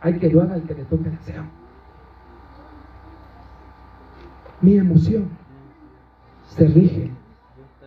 [0.00, 1.44] Hay que lo haga el que le toque el.
[4.62, 5.28] Mi emoción
[6.48, 7.10] se rige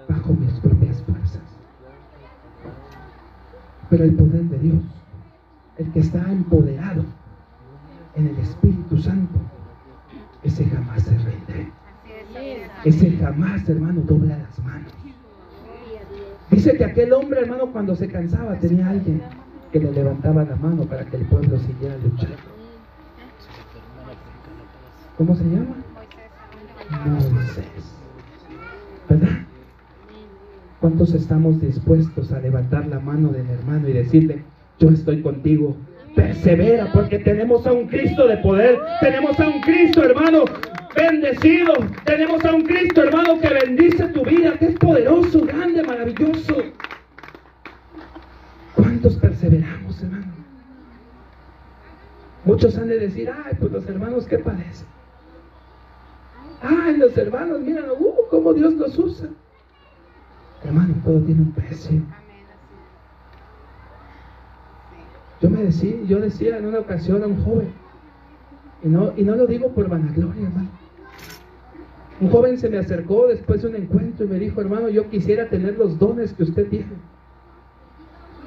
[0.07, 1.41] bajo mis propias fuerzas.
[3.89, 4.83] Pero el poder de Dios,
[5.77, 7.03] el que está empoderado
[8.13, 9.39] en el Espíritu Santo,
[10.47, 11.71] ese jamás se rinde.
[12.85, 14.93] Ese jamás, hermano, dobla las manos.
[16.49, 19.21] Dice que aquel hombre, hermano, cuando se cansaba, tenía alguien
[19.71, 22.37] que le levantaba la mano para que el pueblo siguiera luchando.
[25.17, 25.75] ¿Cómo se llama?
[27.33, 27.65] Moisés.
[29.09, 29.39] ¿Verdad?
[30.79, 34.43] ¿Cuántos estamos dispuestos a levantar la mano del hermano y decirle,
[34.79, 35.75] yo estoy contigo?
[36.17, 40.45] Persevera porque tenemos a un Cristo de poder, tenemos a un Cristo hermano
[40.95, 41.73] bendecido,
[42.05, 46.55] tenemos a un Cristo hermano que bendice tu vida, que es poderoso, grande, maravilloso.
[48.73, 50.33] ¿Cuántos perseveramos, hermano?
[52.45, 54.87] Muchos han de decir, ay, pues los hermanos, ¿qué padecen?
[56.63, 59.27] Ay, los hermanos, miren, uh, cómo Dios los usa.
[60.63, 61.91] Hermano, todo tiene un precio.
[61.91, 62.77] Amén, así
[65.41, 67.71] Yo me decía, yo decía en una ocasión a un joven,
[68.83, 70.69] y no, y no lo digo por vanagloria, hermano.
[72.19, 75.49] Un joven se me acercó después de un encuentro y me dijo, hermano, yo quisiera
[75.49, 76.93] tener los dones que usted tiene.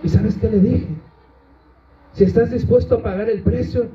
[0.03, 0.88] ¿Y sabes qué le dije?
[2.14, 3.88] Si estás dispuesto a pagar el precio,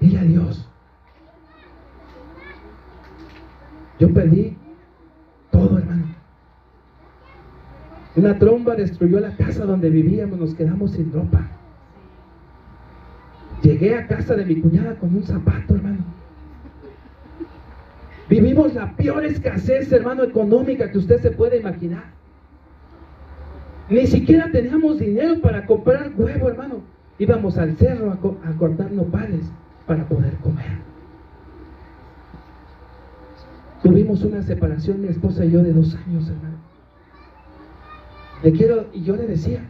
[0.00, 0.68] dile a Dios.
[4.00, 4.56] Yo perdí
[5.52, 6.06] todo, hermano.
[8.16, 11.48] Una tromba destruyó la casa donde vivíamos, nos quedamos sin ropa.
[13.64, 16.04] Llegué a casa de mi cuñada con un zapato, hermano.
[18.28, 22.04] Vivimos la peor escasez, hermano, económica que usted se puede imaginar.
[23.88, 26.82] Ni siquiera teníamos dinero para comprar huevo, hermano.
[27.18, 29.46] Íbamos al cerro a, co- a cortar nopales
[29.86, 30.84] para poder comer.
[33.82, 36.58] Tuvimos una separación, mi esposa y yo, de dos años, hermano.
[38.42, 39.60] Le quiero, y yo le decía,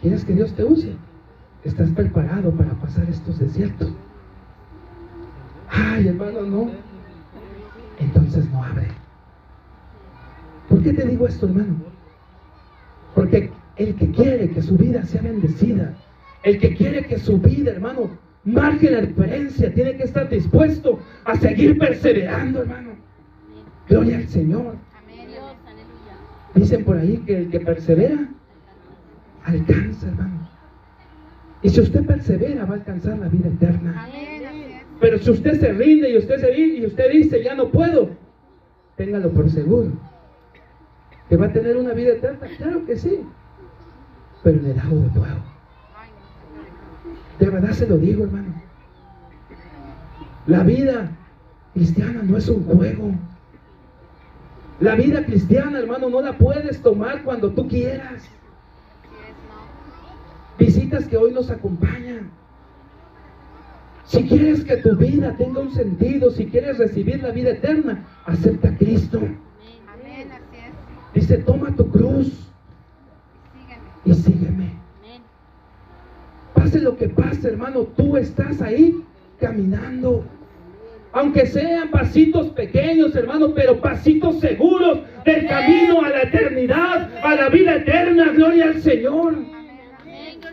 [0.00, 0.92] ¿quieres que Dios te use?
[1.64, 3.92] ¿Estás preparado para pasar estos desiertos?
[5.68, 6.70] Ay, hermano, no.
[7.98, 8.88] Entonces no abre.
[10.68, 11.76] ¿Por qué te digo esto, hermano?
[13.14, 15.94] Porque el que quiere que su vida sea bendecida,
[16.42, 18.10] el que quiere que su vida, hermano,
[18.44, 22.90] marque la diferencia, tiene que estar dispuesto a seguir perseverando, hermano.
[23.88, 24.76] Gloria al Señor.
[26.54, 28.28] Dicen por ahí que el que persevera,
[29.44, 30.39] alcanza, hermano.
[31.62, 34.08] Y si usted persevera, va a alcanzar la vida eterna.
[35.00, 38.10] Pero si usted se rinde y usted se ri- y usted dice, ya no puedo,
[38.96, 39.90] téngalo por seguro.
[41.28, 43.20] Que va a tener una vida eterna, claro que sí.
[44.42, 45.40] Pero en el lago de fuego.
[47.38, 48.54] De verdad se lo digo, hermano.
[50.46, 51.10] La vida
[51.74, 53.12] cristiana no es un juego.
[54.80, 58.28] La vida cristiana, hermano, no la puedes tomar cuando tú quieras.
[60.90, 62.30] Visitas que hoy nos acompañan.
[64.06, 68.70] Si quieres que tu vida tenga un sentido, si quieres recibir la vida eterna, acepta
[68.70, 69.18] a Cristo.
[69.18, 71.22] Amén, así es.
[71.22, 72.50] Dice, toma tu cruz
[74.04, 74.72] y sígueme.
[76.54, 79.00] Pase lo que pase, hermano, tú estás ahí
[79.38, 80.24] caminando.
[81.12, 87.48] Aunque sean pasitos pequeños, hermano, pero pasitos seguros del camino a la eternidad, a la
[87.48, 88.32] vida eterna.
[88.32, 89.59] Gloria al Señor.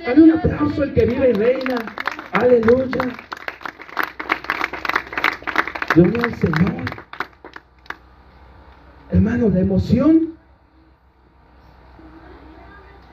[0.07, 1.75] Dale un aplauso al que vive y reina.
[2.31, 3.13] Aleluya.
[5.93, 6.85] Gloria al Señor.
[9.11, 10.29] Hermano, la emoción.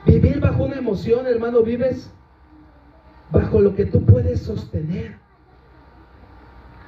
[0.05, 2.09] Vivir bajo una emoción, hermano, vives
[3.29, 5.17] bajo lo que tú puedes sostener.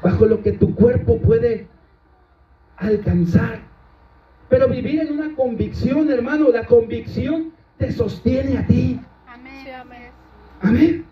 [0.01, 1.67] Bajo lo que tu cuerpo puede
[2.77, 3.59] alcanzar.
[4.47, 9.01] Pero vivir en una convicción, hermano, la convicción te sostiene a ti.
[10.61, 11.05] Amén.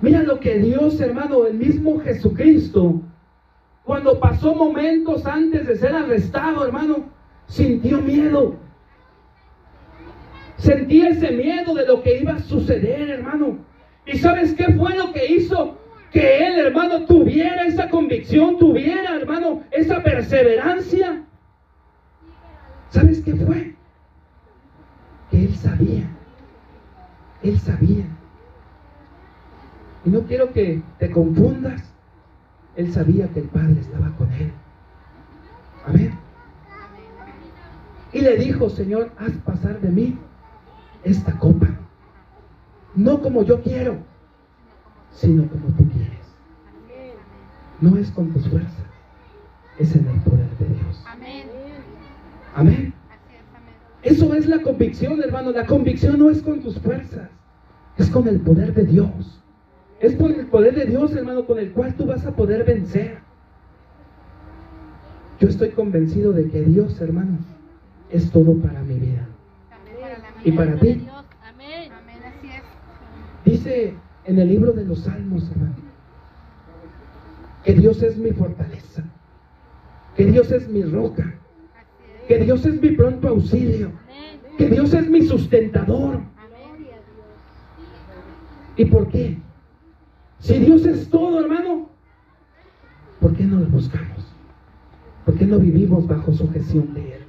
[0.00, 3.02] Mira lo que Dios, hermano, el mismo Jesucristo,
[3.84, 7.04] cuando pasó momentos antes de ser arrestado, hermano,
[7.46, 8.56] sintió miedo.
[10.56, 13.58] Sentía ese miedo de lo que iba a suceder, hermano.
[14.06, 15.78] ¿Y sabes qué fue lo que hizo?
[16.10, 21.24] Que él, hermano, tuviera esa convicción, tuviera, hermano, esa perseverancia.
[22.88, 23.74] ¿Sabes qué fue?
[25.30, 26.19] Que él sabía
[27.42, 28.04] él sabía.
[30.04, 31.82] Y no quiero que te confundas.
[32.76, 34.52] Él sabía que el Padre estaba con él.
[35.86, 36.18] Amén.
[38.12, 40.18] Y le dijo, Señor, haz pasar de mí
[41.04, 41.68] esta copa.
[42.94, 43.98] No como yo quiero,
[45.12, 46.18] sino como tú quieres.
[47.80, 48.84] No es con tus fuerzas,
[49.78, 51.04] es en el poder de Dios.
[51.06, 51.46] Amén.
[52.54, 52.99] Amén.
[54.02, 55.50] Eso es la convicción, hermano.
[55.52, 57.28] La convicción no es con tus fuerzas,
[57.98, 59.40] es con el poder de Dios.
[60.00, 63.18] Es por el poder de Dios, hermano, con el cual tú vas a poder vencer.
[65.38, 67.38] Yo estoy convencido de que Dios, hermano,
[68.10, 69.26] es todo para mi vida.
[70.44, 71.06] ¿Y para ti?
[73.44, 73.94] Dice
[74.24, 75.74] en el libro de los Salmos, hermano,
[77.64, 79.04] que Dios es mi fortaleza,
[80.16, 81.39] que Dios es mi roca.
[82.30, 83.90] Que Dios es mi pronto auxilio,
[84.56, 86.20] que Dios es mi sustentador.
[88.76, 89.36] ¿Y por qué?
[90.38, 91.88] Si Dios es todo, hermano,
[93.18, 94.32] ¿por qué no lo buscamos?
[95.24, 97.22] ¿Por qué no vivimos bajo sujeción de Él?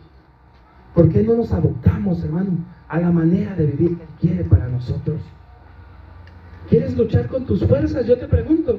[0.94, 4.68] ¿Por qué no nos adoptamos, hermano, a la manera de vivir que Él quiere para
[4.68, 5.20] nosotros?
[6.70, 8.06] ¿Quieres luchar con tus fuerzas?
[8.06, 8.78] Yo te pregunto.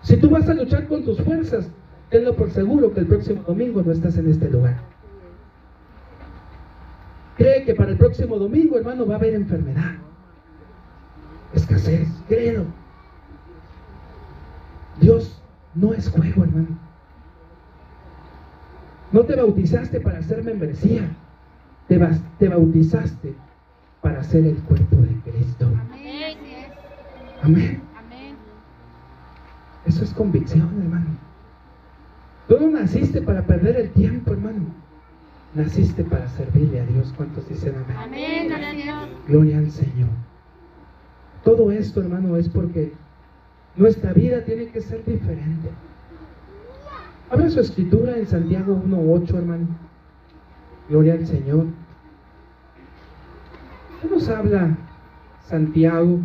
[0.00, 1.70] Si tú vas a luchar con tus fuerzas,
[2.14, 4.76] tenlo por seguro que el próximo domingo no estás en este lugar.
[7.36, 9.94] Cree que para el próximo domingo, hermano, va a haber enfermedad
[11.54, 12.66] escasez, créelo.
[15.00, 15.42] Dios
[15.74, 16.78] no es juego, hermano.
[19.10, 21.08] No te bautizaste para ser membresía,
[21.88, 23.34] te, bautizaste
[24.00, 25.68] para ser el cuerpo de Cristo.
[27.42, 27.80] Amén.
[27.96, 28.36] Amén.
[29.84, 31.23] Eso es convicción, hermano.
[32.48, 34.64] Tú no naciste para perder el tiempo, hermano.
[35.54, 37.12] Naciste para servirle a Dios.
[37.16, 37.96] ¿Cuántos dicen amén?
[37.96, 38.48] Amén.
[38.48, 39.08] Gloria a Dios.
[39.28, 40.08] Gloria al Señor.
[41.44, 42.92] Todo esto, hermano, es porque
[43.76, 45.70] nuestra vida tiene que ser diferente.
[47.30, 49.66] Abra su escritura en Santiago 1.8, hermano.
[50.88, 51.66] Gloria al Señor.
[54.00, 54.76] ¿Qué nos habla
[55.46, 56.20] Santiago?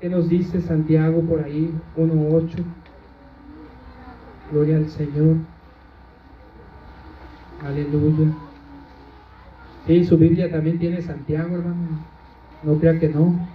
[0.00, 1.74] ¿Qué nos dice Santiago por ahí?
[1.96, 2.64] 1.8.
[4.50, 5.36] Gloria al Señor.
[7.64, 8.32] Aleluya.
[9.86, 12.04] Sí, su Biblia también tiene Santiago, hermano.
[12.62, 13.48] No crea que no.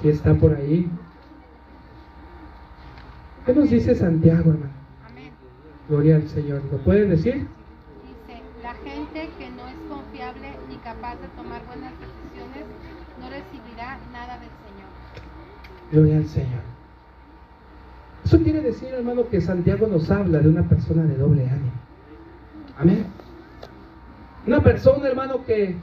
[0.00, 0.90] Si está por ahí.
[3.46, 4.72] ¿Qué nos dice Santiago, hermano?
[5.08, 5.32] Amén.
[5.88, 6.62] Gloria al Señor.
[6.70, 7.34] ¿Lo puede decir?
[7.34, 12.64] Dice, la gente que no es confiable ni capaz de tomar buenas decisiones
[13.20, 14.90] no recibirá nada del Señor.
[15.92, 16.69] Gloria al Señor.
[18.30, 21.72] Eso quiere decir, hermano, que Santiago nos habla de una persona de doble ánimo.
[22.78, 23.06] Amén.
[24.46, 25.74] Una persona, hermano, que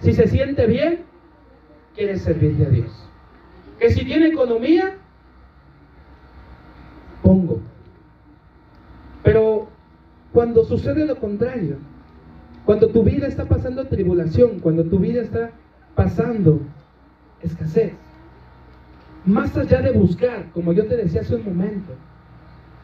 [0.00, 1.04] si se siente bien,
[1.94, 3.08] quiere servirle a Dios.
[3.78, 4.98] Que si tiene economía,
[7.22, 7.62] pongo.
[9.22, 9.68] Pero
[10.34, 11.78] cuando sucede lo contrario,
[12.66, 15.52] cuando tu vida está pasando tribulación, cuando tu vida está
[15.94, 16.60] pasando
[17.40, 17.94] escasez,
[19.28, 21.92] más allá de buscar, como yo te decía hace un momento,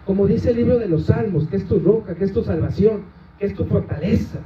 [0.05, 3.05] como dice el libro de los Salmos, que es tu roca, que es tu salvación,
[3.39, 4.41] que es tu fortaleza,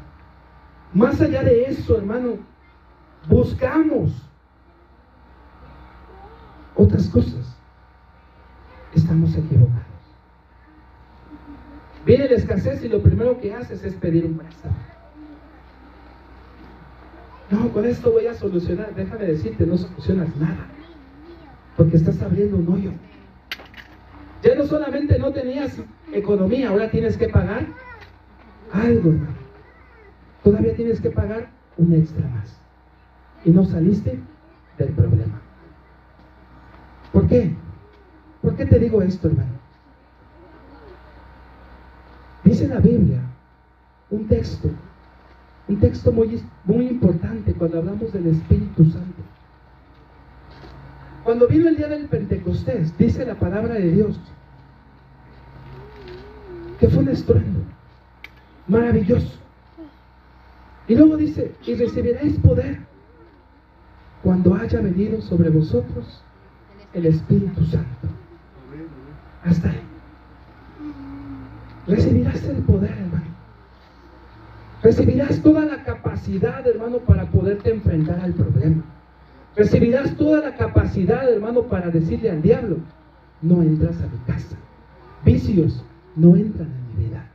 [0.94, 2.36] más allá de eso, hermano,
[3.28, 4.12] buscamos
[6.76, 7.56] otras cosas,
[8.94, 9.84] estamos equivocados.
[12.06, 14.76] Viene la escasez y lo primero que haces es pedir un préstamo.
[17.50, 18.94] No, con esto voy a solucionar.
[18.94, 20.68] Déjame decirte, no solucionas nada.
[21.78, 22.90] Porque estás abriendo un hoyo.
[24.42, 25.76] Ya no solamente no tenías
[26.12, 27.66] economía, ahora tienes que pagar
[28.72, 29.38] algo, hermano.
[30.42, 32.60] Todavía tienes que pagar un extra más.
[33.44, 34.18] Y no saliste
[34.76, 35.40] del problema.
[37.12, 37.54] ¿Por qué?
[38.42, 39.52] ¿Por qué te digo esto, hermano?
[42.42, 43.20] Dice la Biblia,
[44.10, 44.68] un texto,
[45.68, 49.17] un texto muy, muy importante cuando hablamos del Espíritu Santo.
[51.28, 54.18] Cuando vino el día del Pentecostés, dice la palabra de Dios,
[56.80, 57.60] que fue un estruendo
[58.66, 59.36] maravilloso.
[60.86, 62.78] Y luego dice, y recibiréis poder
[64.22, 66.22] cuando haya venido sobre vosotros
[66.94, 68.08] el Espíritu Santo.
[69.44, 69.82] Hasta ahí.
[71.88, 73.34] Recibirás el poder, hermano.
[74.82, 78.82] Recibirás toda la capacidad, hermano, para poderte enfrentar al problema.
[79.58, 82.76] Recibirás toda la capacidad, hermano, para decirle al diablo,
[83.42, 84.56] no entras a mi casa.
[85.24, 85.84] Vicios
[86.14, 87.28] no entran en mi vida.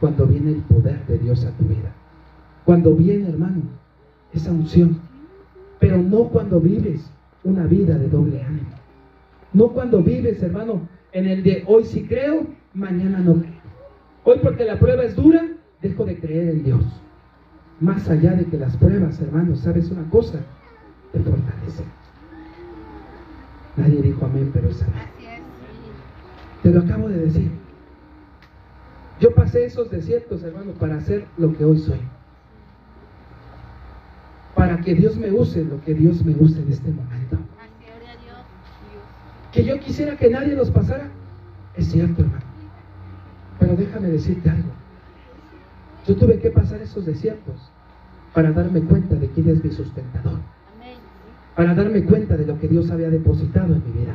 [0.00, 1.92] Cuando viene el poder de Dios a tu vida.
[2.64, 3.60] Cuando viene, hermano,
[4.32, 5.00] esa unción.
[5.78, 7.10] Pero no cuando vives
[7.44, 8.70] una vida de doble ánimo.
[9.52, 13.52] No cuando vives, hermano, en el de hoy sí creo, mañana no creo.
[14.24, 15.46] Hoy porque la prueba es dura,
[15.82, 16.84] dejo de creer en Dios.
[17.80, 20.40] Más allá de que las pruebas, hermano, sabes una cosa,
[21.12, 21.84] te fortalece.
[23.76, 25.08] Nadie dijo amén, pero es amén.
[26.62, 27.50] Te lo acabo de decir.
[29.20, 32.00] Yo pasé esos desiertos, hermano, para hacer lo que hoy soy.
[34.54, 37.38] Para que Dios me use lo que Dios me use en este momento.
[39.52, 41.08] Que yo quisiera que nadie los pasara.
[41.76, 42.44] Es cierto, hermano.
[43.58, 44.70] Pero déjame decirte algo.
[46.06, 47.70] Yo tuve que pasar esos desiertos
[48.32, 50.38] para darme cuenta de quién es mi sustentador.
[51.58, 54.14] Para darme cuenta de lo que Dios había depositado en mi vida.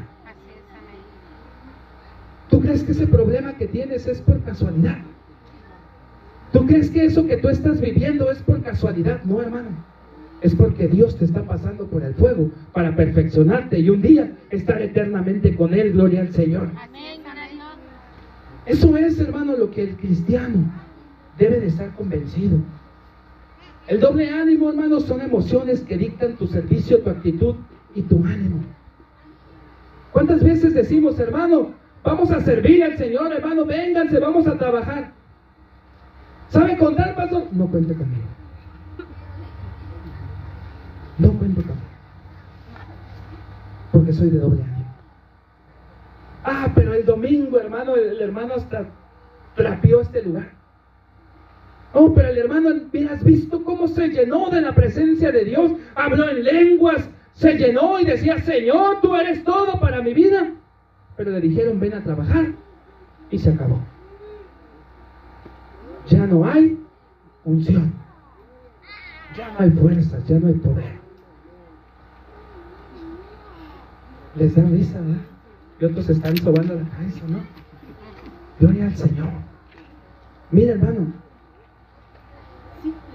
[2.50, 5.00] ¿Tú crees que ese problema que tienes es por casualidad?
[6.54, 9.22] ¿Tú crees que eso que tú estás viviendo es por casualidad?
[9.26, 9.72] No, hermano.
[10.39, 14.82] Es porque Dios te está pasando por el fuego para perfeccionarte y un día estar
[14.82, 15.91] eternamente con Él.
[15.91, 16.70] Gloria al Señor.
[18.66, 20.72] Eso es, hermano, lo que el cristiano
[21.38, 22.60] debe de estar convencido.
[23.88, 27.56] El doble ánimo, hermano, son emociones que dictan tu servicio, tu actitud
[27.96, 28.64] y tu ánimo.
[30.12, 31.74] ¿Cuántas veces decimos, hermano,
[32.04, 35.12] vamos a servir al Señor, hermano, vénganse, vamos a trabajar?
[36.50, 37.48] ¿Sabe contar, pastor?
[37.52, 38.28] No cuente conmigo.
[41.18, 41.88] No cuente conmigo.
[43.92, 44.94] Porque soy de doble ánimo.
[46.44, 48.86] Ah, pero el domingo, hermano, el, hermano hasta
[49.56, 50.52] trapeó este lugar.
[51.94, 52.70] Oh, pero el hermano,
[53.12, 58.00] has visto cómo se llenó de la presencia de Dios, habló en lenguas, se llenó
[58.00, 60.52] y decía, Señor, tú eres todo para mi vida.
[61.16, 62.48] Pero le dijeron, ven a trabajar
[63.30, 63.80] y se acabó.
[66.08, 66.80] Ya no hay
[67.46, 67.94] unción,
[69.38, 71.04] ya no hay fuerzas, ya no hay poder.
[74.36, 75.22] Les da risa, ¿verdad?
[75.80, 77.39] Y otros están sobando la cabeza, ¿no?
[78.60, 79.30] Gloria al Señor.
[80.52, 81.22] Mira, hermano,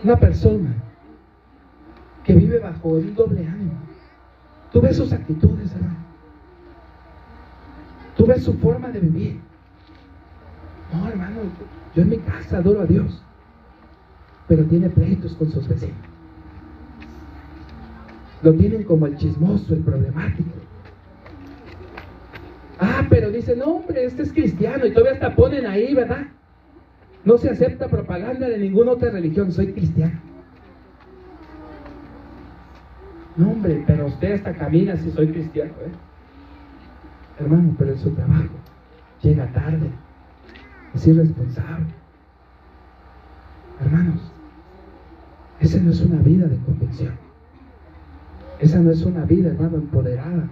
[0.05, 0.75] una persona
[2.25, 3.73] que vive bajo un doble ánimo,
[4.73, 5.97] tú ves sus actitudes, hermano.
[8.17, 9.41] Tú ves su forma de vivir.
[10.93, 11.37] No, hermano,
[11.95, 13.23] yo en mi casa adoro a Dios,
[14.47, 15.97] pero tiene pleitos con sus vecinos.
[18.43, 20.51] Lo tienen como el chismoso, el problemático.
[22.79, 26.29] Ah, pero dicen, no, hombre, este es cristiano y todavía hasta ponen ahí, ¿verdad?
[27.29, 30.19] No se acepta propaganda de ninguna otra religión, soy cristiano.
[33.37, 35.93] No, hombre, pero usted hasta camina si soy cristiano, ¿eh?
[37.39, 38.49] Hermano, pero en su trabajo
[39.21, 39.91] llega tarde,
[40.95, 41.93] es irresponsable.
[43.83, 44.33] Hermanos,
[45.61, 47.13] esa no es una vida de convicción.
[48.59, 50.49] Esa no es una vida, hermano, empoderada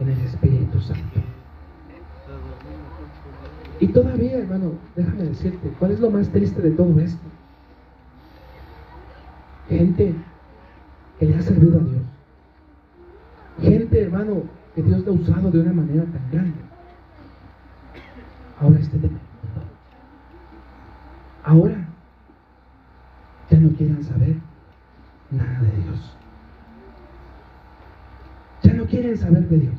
[0.00, 1.33] en el Espíritu Santo.
[3.80, 7.22] Y todavía, hermano, déjame decirte, ¿cuál es lo más triste de todo esto?
[9.68, 10.14] Gente
[11.18, 12.02] que le ha servido a Dios.
[13.60, 14.42] Gente, hermano,
[14.74, 16.58] que Dios le ha usado de una manera tan grande.
[18.60, 19.20] Ahora esté temiendo.
[21.44, 21.88] Ahora
[23.50, 24.36] ya no quieran saber
[25.30, 26.16] nada de Dios.
[28.62, 29.74] Ya no quieren saber de Dios.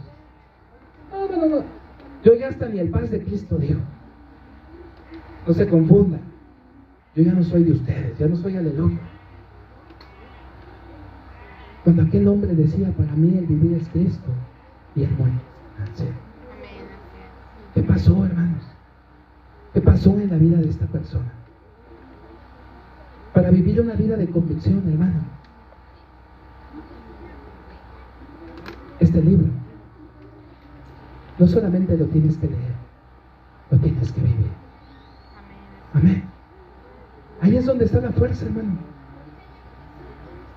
[2.26, 3.80] Yo ya hasta ni el paz de Cristo digo.
[5.48, 6.22] No se confundan.
[7.16, 8.98] Yo ya no soy de ustedes, ya no soy aleluya.
[11.84, 14.32] Cuando aquel hombre decía, para mí el vivir es Cristo
[14.96, 15.40] y el morir
[17.76, 18.64] ¿Qué pasó, hermanos?
[19.74, 21.32] ¿Qué pasó en la vida de esta persona?
[23.34, 25.22] Para vivir una vida de convicción, hermano.
[29.00, 29.65] Este libro
[31.38, 32.74] no solamente lo tienes que leer,
[33.72, 34.52] lo tienes que vivir.
[35.94, 36.24] Amén.
[37.42, 38.78] Ahí es donde está la fuerza, hermano.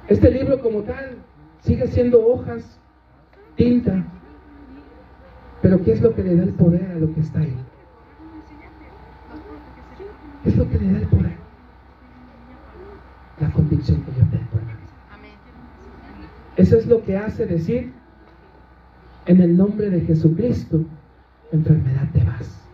[0.09, 1.19] Este libro como tal
[1.61, 2.79] sigue siendo hojas,
[3.57, 4.05] tinta,
[5.61, 7.57] pero ¿qué es lo que le da el poder a lo que está ahí?
[10.43, 11.37] ¿Qué es lo que le da el poder?
[13.41, 14.45] La convicción que yo tengo.
[16.57, 17.93] Eso es lo que hace decir,
[19.29, 20.85] en el nombre de Jesucristo,
[21.53, 22.67] enfermedad te vas.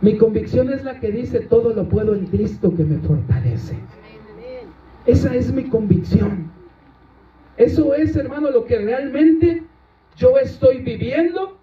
[0.00, 3.74] Mi convicción es la que dice, todo lo puedo en Cristo que me fortalece.
[5.04, 6.52] Esa es mi convicción.
[7.56, 9.64] Eso es, hermano, lo que realmente
[10.16, 11.58] yo estoy viviendo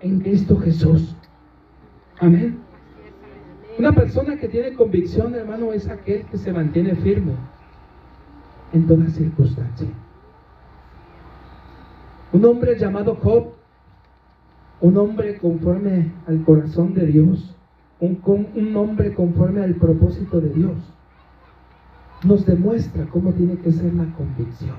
[0.00, 1.14] en Cristo Jesús.
[2.18, 2.58] Amén.
[3.78, 7.34] Una persona que tiene convicción, hermano, es aquel que se mantiene firme
[8.72, 9.86] en toda circunstancia.
[12.32, 13.54] Un hombre llamado Job,
[14.80, 17.54] un hombre conforme al corazón de Dios,
[18.00, 18.20] un,
[18.54, 20.76] un hombre conforme al propósito de Dios,
[22.24, 24.76] nos demuestra cómo tiene que ser la convicción.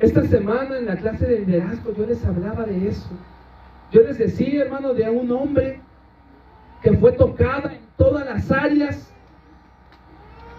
[0.00, 3.10] Esta semana en la clase de liderazgo yo les hablaba de eso.
[3.92, 5.80] Yo les decía, hermano, de un hombre
[6.82, 9.12] que fue tocado en todas las áreas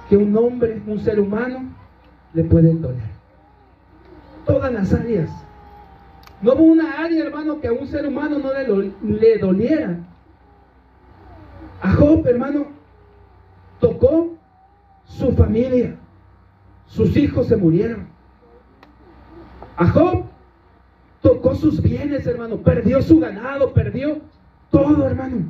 [0.09, 1.73] que un hombre, un ser humano,
[2.33, 3.20] le puede doler.
[4.45, 5.29] Todas las áreas.
[6.41, 9.97] No hubo una área, hermano, que a un ser humano no le, le doliera.
[11.81, 12.67] A Job, hermano,
[13.79, 14.35] tocó
[15.05, 15.95] su familia.
[16.87, 18.07] Sus hijos se murieron.
[19.77, 20.25] A Job
[21.21, 22.57] tocó sus bienes, hermano.
[22.57, 24.19] Perdió su ganado, perdió
[24.69, 25.45] todo, hermano.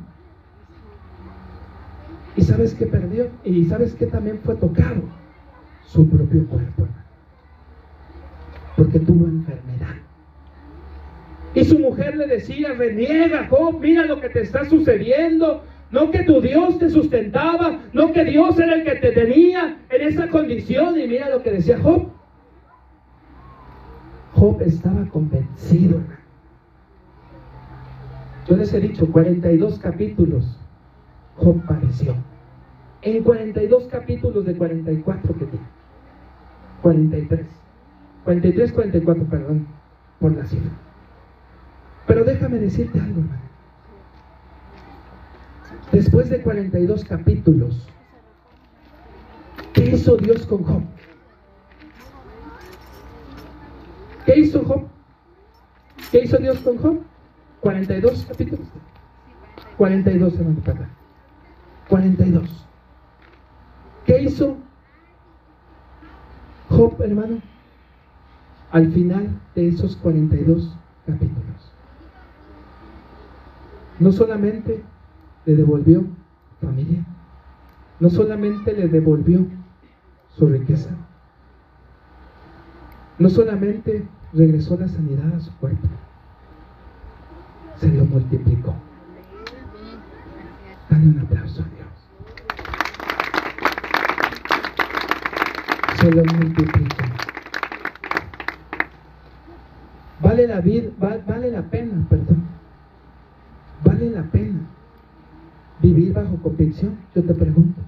[2.36, 3.28] ¿Y sabes qué perdió?
[3.44, 5.02] ¿Y sabes qué también fue tocado?
[5.84, 7.01] Su propio cuerpo, hermano.
[8.76, 9.96] Porque tuvo enfermedad.
[11.54, 15.64] Y su mujer le decía, reniega, Job, mira lo que te está sucediendo.
[15.90, 20.02] No que tu Dios te sustentaba, no que Dios era el que te tenía en
[20.02, 20.98] esa condición.
[20.98, 22.08] Y mira lo que decía Job.
[24.34, 26.00] Job estaba convencido.
[28.48, 30.58] Yo les he dicho, 42 capítulos
[31.36, 32.14] Job padeció.
[33.02, 35.66] En 42 capítulos de 44 que tiene.
[36.82, 37.61] 43.
[38.24, 39.66] 43, 44, perdón,
[40.20, 40.70] por la cifra.
[42.06, 43.42] Pero déjame decirte algo, hermano.
[45.90, 47.86] Después de 42 capítulos,
[49.72, 50.82] ¿qué hizo Dios con Job?
[54.24, 54.86] ¿Qué hizo Job?
[56.10, 57.00] ¿Qué hizo Dios con Job?
[57.60, 58.66] 42 capítulos.
[59.76, 60.88] 42, hermano, perdón.
[61.88, 62.66] 42.
[64.06, 64.56] ¿Qué hizo
[66.68, 67.51] Job, hermano?
[68.72, 70.74] Al final de esos 42
[71.06, 71.72] capítulos.
[73.98, 74.82] No solamente
[75.44, 76.04] le devolvió
[76.60, 77.04] familia,
[78.00, 79.44] no solamente le devolvió
[80.34, 80.88] su riqueza,
[83.18, 85.88] no solamente regresó la sanidad a su cuerpo,
[87.78, 88.74] se lo multiplicó.
[90.88, 91.88] Dale un aplauso a Dios.
[96.00, 96.91] Se lo multiplicó.
[100.32, 102.42] Vale la vida, vale la pena, perdón.
[103.84, 104.60] Vale la pena
[105.82, 107.78] vivir bajo convicción, yo te pregunto.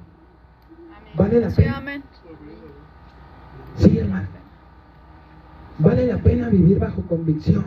[1.16, 1.82] ¿Vale la pena?
[3.76, 4.28] Sí, hermano.
[5.78, 7.64] Vale la pena vivir bajo convicción.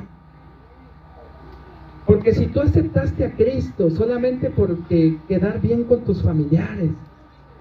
[2.05, 6.91] Porque si tú aceptaste a Cristo solamente porque quedar bien con tus familiares,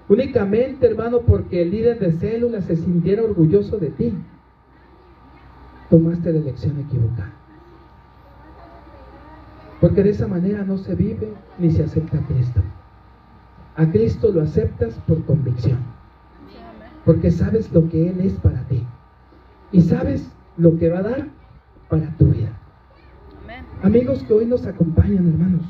[0.07, 4.13] únicamente, hermano, porque el líder de célula se sintiera orgulloso de ti,
[5.89, 7.33] tomaste la elección equivocada.
[9.79, 12.61] Porque de esa manera no se vive ni se acepta a Cristo.
[13.75, 15.97] A Cristo lo aceptas por convicción
[17.07, 18.83] porque sabes lo que Él es para ti
[19.71, 21.27] y sabes lo que va a dar
[21.87, 22.49] para tu vida.
[23.81, 25.65] Amigos que hoy nos acompañan, hermanos,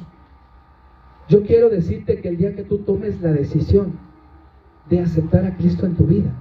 [1.29, 3.99] yo quiero decirte que el día que tú tomes la decisión
[4.89, 6.31] de aceptar a Cristo en tu vida,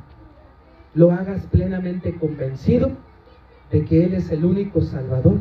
[0.95, 2.93] lo hagas plenamente convencido
[3.71, 5.39] de que Él es el único Salvador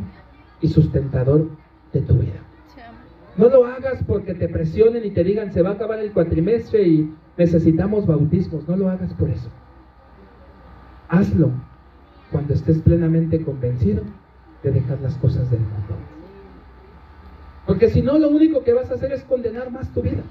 [0.62, 1.50] y sustentador
[1.94, 2.40] de tu vida.
[3.38, 6.88] No lo hagas porque te presionen y te digan se va a acabar el cuatrimestre
[6.88, 8.68] y necesitamos bautismos.
[8.68, 9.50] No lo hagas por eso.
[11.10, 11.52] Hazlo
[12.32, 14.04] cuando estés plenamente convencido
[14.64, 15.96] de dejar las cosas del mundo.
[17.66, 20.24] Porque si no, lo único que vas a hacer es condenar más tu vida.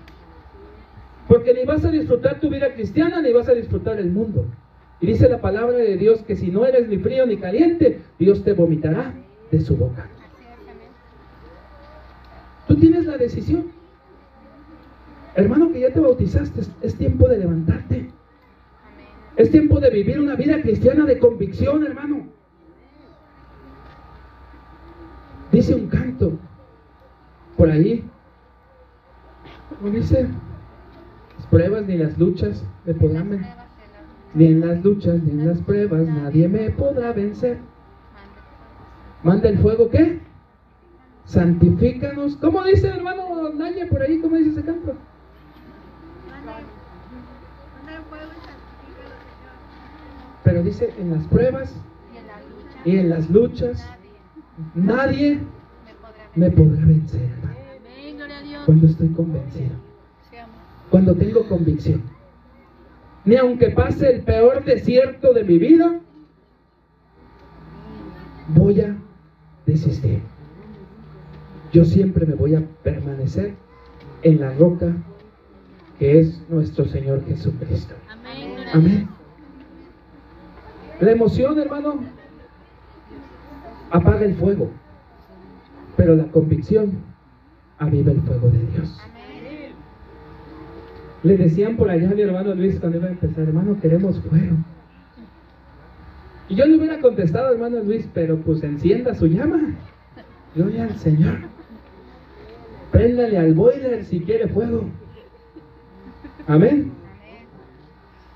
[1.29, 4.47] Porque ni vas a disfrutar tu vida cristiana ni vas a disfrutar el mundo.
[5.01, 8.43] Y dice la palabra de Dios que si no eres ni frío ni caliente, Dios
[8.45, 9.13] te vomitará
[9.51, 10.07] de su boca.
[12.69, 13.67] Tú tienes la decisión.
[15.35, 18.11] Hermano que ya te bautizaste, es- tiempo de levantarte.
[19.37, 22.29] Es tiempo de vivir una vida cristiana de convicción, hermano.
[25.51, 26.33] Dice un canto
[27.57, 28.05] por ahí.
[29.81, 30.29] ¿Cómo dice?
[31.37, 33.45] Las pruebas ni las luchas me podrán
[34.35, 37.59] Ni en las luchas ni en las pruebas nadie me podrá vencer.
[39.23, 40.21] Manda el fuego, ¿qué?
[41.25, 42.37] Santifícanos.
[42.37, 44.21] ¿Cómo dice hermano Naya por ahí?
[44.21, 44.95] ¿Cómo dice ese canto?
[50.43, 51.75] Pero dice en las pruebas
[52.85, 53.89] Y en las luchas
[54.75, 55.41] nadie
[56.35, 57.31] me podrá vencer.
[58.67, 59.77] Cuando estoy convencido,
[60.91, 62.14] cuando tengo convicción.
[63.25, 66.01] Ni aunque pase el peor desierto de mi vida,
[68.49, 68.97] voy a
[69.65, 70.21] desistir.
[71.73, 73.55] Yo siempre me voy a permanecer
[74.23, 74.95] en la roca
[75.99, 77.95] que es nuestro Señor Jesucristo.
[78.73, 79.09] Amén.
[81.01, 82.01] La emoción, hermano,
[83.91, 84.71] apaga el fuego,
[85.97, 86.93] pero la convicción
[87.79, 89.01] aviva el fuego de Dios.
[91.25, 94.57] Le decían por allá a mi hermano Luis cuando iba a empezar, hermano, queremos fuego.
[96.51, 99.75] Y yo le hubiera contestado, hermano Luis, pero pues encienda su llama.
[100.55, 101.39] Gloria al Señor.
[102.93, 104.85] Préndale al boiler si quiere fuego.
[106.47, 106.93] Amén.
[106.93, 106.93] Amén.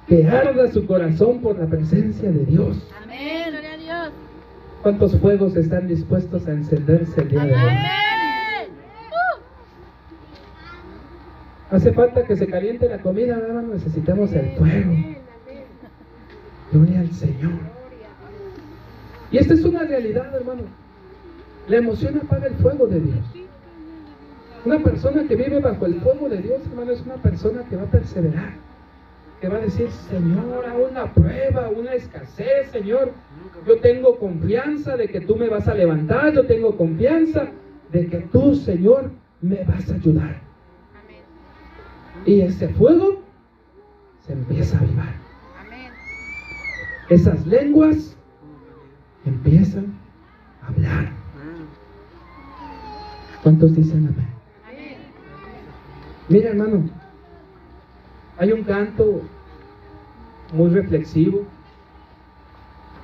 [0.06, 2.90] Que arda su corazón por la presencia de Dios.
[3.04, 4.12] Amén, gloria a Dios.
[4.82, 7.60] ¿Cuántos fuegos están dispuestos a encenderse el día de hoy?
[7.60, 7.98] Amén.
[11.70, 13.62] Hace falta que se caliente la comida, ¿verdad?
[13.62, 14.92] Necesitamos el fuego.
[16.72, 17.52] Gloria al Señor.
[19.30, 20.62] Y esta es una realidad, hermano.
[21.68, 23.18] La emoción apaga el fuego de Dios.
[24.64, 27.82] Una persona que vive bajo el fuego de Dios, hermano, es una persona que va
[27.82, 28.54] a perseverar.
[29.40, 33.12] Que va a decir, Señor, a una prueba, una escasez, Señor.
[33.66, 36.32] Yo tengo confianza de que tú me vas a levantar.
[36.32, 37.48] Yo tengo confianza
[37.92, 39.10] de que tú, Señor,
[39.42, 40.47] me vas a ayudar.
[42.26, 43.22] Y ese fuego
[44.26, 45.14] se empieza a avivar.
[47.08, 48.16] Esas lenguas
[49.24, 49.94] empiezan
[50.62, 51.12] a hablar.
[53.42, 54.08] ¿Cuántos dicen?
[54.08, 54.28] Amén.
[56.28, 56.90] Mira, hermano,
[58.36, 59.22] hay un canto
[60.52, 61.44] muy reflexivo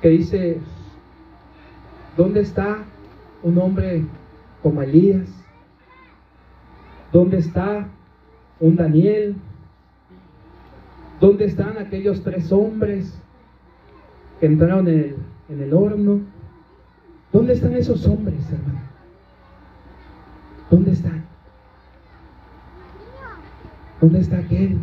[0.01, 0.59] que dice,
[2.15, 2.83] ¿dónde está
[3.41, 4.05] un hombre
[4.61, 5.27] como Elías?
[7.11, 7.87] ¿Dónde está
[8.59, 9.35] un Daniel?
[11.19, 13.13] ¿Dónde están aquellos tres hombres
[14.39, 15.15] que entraron en el,
[15.49, 16.21] en el horno?
[17.31, 18.79] ¿Dónde están esos hombres, hermano?
[20.69, 21.23] ¿Dónde están?
[24.01, 24.77] ¿Dónde está aquel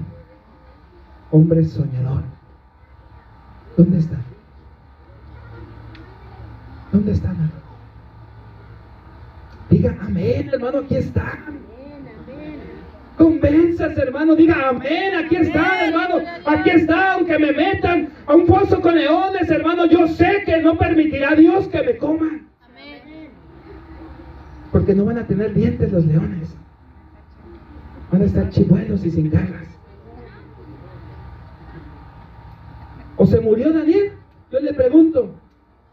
[1.30, 2.22] hombre soñador?
[3.76, 4.16] ¿Dónde está?
[6.92, 7.50] ¿Dónde están?
[9.70, 11.71] Diga amén, hermano, aquí están.
[13.16, 18.80] Convenzas, hermano, diga amén, aquí está, hermano, aquí está, aunque me metan a un foso
[18.80, 22.48] con leones, hermano, yo sé que no permitirá Dios que me coman,
[24.72, 26.56] porque no van a tener dientes los leones,
[28.10, 29.68] van a estar chivuelos y sin garras.
[33.16, 34.12] ¿O se murió Daniel?
[34.50, 35.34] Yo le pregunto,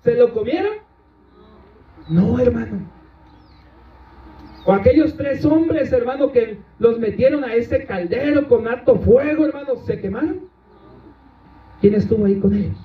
[0.03, 0.77] ¿se lo comieron?
[2.09, 2.98] No, hermano.
[4.69, 9.75] O aquellos tres hombres, hermano, que los metieron a ese caldero con alto fuego, hermano,
[9.77, 10.41] ¿se quemaron?
[11.81, 12.77] ¿Quién estuvo ahí con ellos?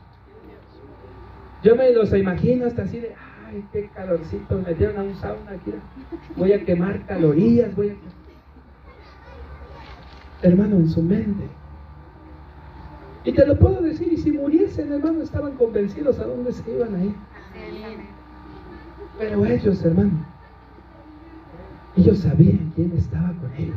[1.62, 3.14] Yo me los imagino hasta así de,
[3.47, 5.74] ay, qué calorcito, me metieron a un sauna aquí.
[6.37, 7.97] Voy a quemar calorías, voy a...
[10.41, 11.45] Hermano, en su mente.
[13.24, 16.95] Y te lo puedo decir, y si muriesen, hermano, estaban convencidos a dónde se iban
[16.95, 17.14] a ir.
[19.18, 20.34] Pero ellos, hermano,
[21.97, 23.76] ellos sabían quién estaba con ellos.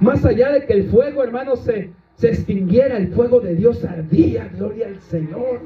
[0.00, 4.48] Más allá de que el fuego, hermano, se, se extinguiera, el fuego de Dios ardía,
[4.48, 5.60] gloria al Señor.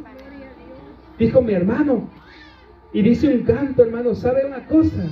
[1.19, 2.11] Dijo mi hermano,
[2.93, 5.05] y dice un canto, hermano, ¿sabe una cosa?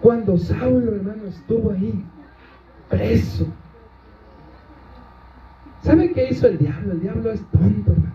[0.00, 2.04] Cuando Saulo, hermano, estuvo ahí,
[2.88, 3.46] preso.
[5.82, 6.92] ¿Sabe qué hizo el diablo?
[6.92, 8.14] El diablo es tonto, hermano.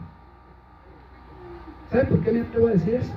[1.91, 3.13] ¿Sabe por qué me atrevo a decir eso?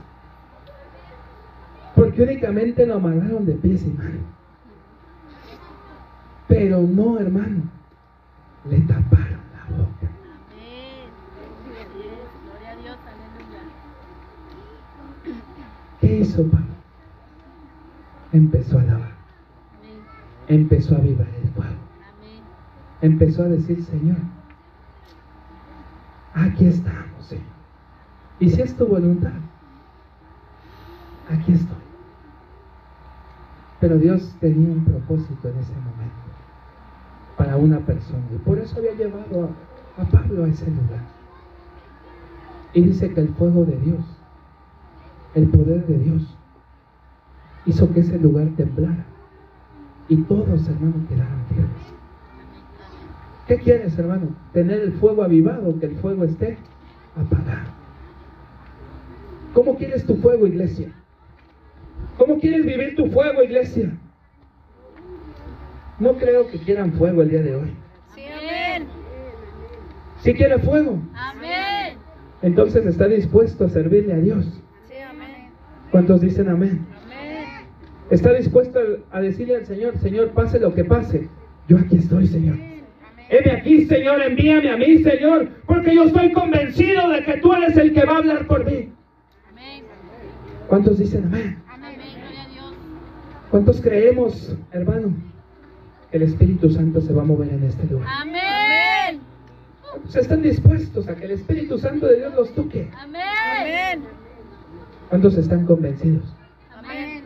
[1.95, 4.23] Porque únicamente lo amarraron de pies y manos.
[6.49, 7.63] Pero no, hermano,
[8.69, 10.11] le taparon la boca.
[16.01, 16.67] ¿Qué hizo Pablo?
[18.33, 19.13] Empezó a alabar,
[20.49, 22.43] empezó a avivar el Amén.
[23.03, 24.17] empezó a decir, Señor,
[26.35, 27.45] aquí estamos, Señor.
[28.41, 29.33] Y si es tu voluntad,
[31.31, 31.82] aquí estoy.
[33.83, 36.23] Pero Dios tenía un propósito en ese momento
[37.37, 38.23] para una persona.
[38.33, 39.51] Y por eso había llevado
[39.99, 41.03] a, Pablo a ese lugar.
[42.75, 44.05] Y dice que el fuego de Dios,
[45.35, 46.23] el poder de Dios,
[47.67, 49.05] hizo que ese lugar temblara.
[50.09, 51.67] Y todos, hermano, quedaron fieles.
[53.49, 54.29] ¿Qué quieres, hermano?
[54.53, 56.57] Tener el fuego avivado, que el fuego esté
[57.17, 57.73] apagado.
[59.53, 60.93] ¿Cómo quieres tu fuego, iglesia?
[62.17, 63.91] ¿Cómo quieres vivir tu fuego, iglesia?
[65.99, 67.73] No creo que quieran fuego el día de hoy.
[68.15, 68.87] Sí, amén.
[70.21, 71.97] Si quiere fuego, Amén.
[72.43, 74.45] entonces está dispuesto a servirle a Dios.
[74.89, 75.51] Sí, amén.
[75.91, 76.87] ¿Cuántos dicen amén?
[77.05, 77.67] Amén.
[78.11, 78.79] Está dispuesto
[79.11, 81.29] a decirle al Señor, Señor, pase lo que pase.
[81.69, 82.57] Yo aquí estoy, Señor.
[83.29, 87.77] Heme aquí, Señor, envíame a mí, Señor, porque yo estoy convencido de que tú eres
[87.77, 88.93] el que va a hablar por mí.
[89.51, 89.85] Amén.
[90.69, 91.63] ¿Cuántos dicen amén?
[93.53, 95.13] ¿Cuántos creemos, hermano,
[96.11, 98.09] que el Espíritu Santo se va a mover en este lugar?
[98.23, 99.21] Amén.
[100.09, 102.91] ¿Se están dispuestos a que el Espíritu Santo de Dios los toque?
[102.97, 104.05] Amén.
[105.11, 106.25] ¿Cuántos están convencidos?
[106.75, 107.25] Amén.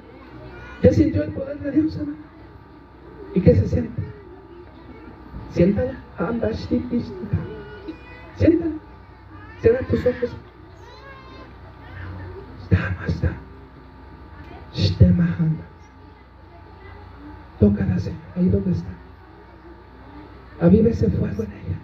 [0.82, 2.18] ¿Ya sintió el poder de Dios, hermano?
[3.32, 4.02] ¿Y qué se siente?
[5.52, 5.94] Siéntala.
[6.18, 6.52] Anda.
[6.54, 7.04] Siéntala.
[9.60, 10.36] Cierra tus ojos.
[12.64, 13.32] Está, está.
[15.38, 15.75] Anda.
[17.60, 18.90] Tócala, Señor, ahí donde está.
[20.60, 21.78] Aviva ese fuego en ella.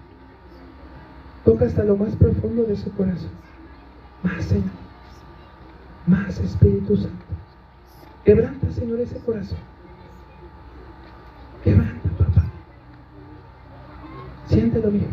[1.45, 3.31] Toca hasta lo más profundo de su corazón.
[4.23, 4.71] Más, Señor.
[6.07, 7.25] Más Espíritu Santo.
[8.25, 9.59] Quebranta, Señor, ese corazón.
[11.65, 12.45] Quebranta, papá.
[14.49, 15.11] Siéntelo bien.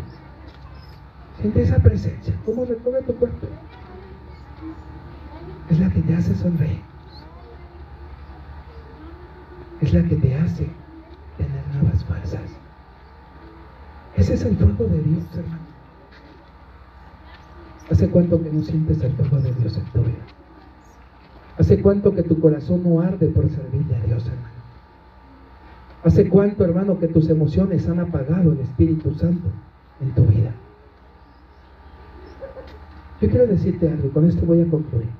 [1.40, 2.34] Siente esa presencia.
[2.44, 3.46] ¿Cómo recorre tu cuerpo?
[5.70, 6.89] Es la que te hace sonreír.
[9.80, 10.68] Es la que te hace
[11.38, 12.42] tener nuevas fuerzas.
[14.16, 15.70] Ese es el fuego de Dios, hermano.
[17.90, 20.24] ¿Hace cuánto que no sientes el fuego de Dios en tu vida?
[21.58, 24.60] ¿Hace cuánto que tu corazón no arde por servirle a Dios, hermano?
[26.04, 29.48] ¿Hace cuánto, hermano, que tus emociones han apagado el Espíritu Santo
[30.00, 30.52] en tu vida?
[33.20, 35.10] Yo quiero decirte algo, con esto voy a concluir.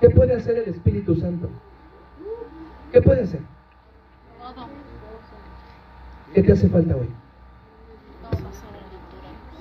[0.00, 1.48] ¿Qué puede hacer el Espíritu Santo?
[2.92, 3.40] ¿Qué puede hacer?
[4.40, 4.68] Todo.
[6.34, 7.08] ¿Qué te hace falta hoy?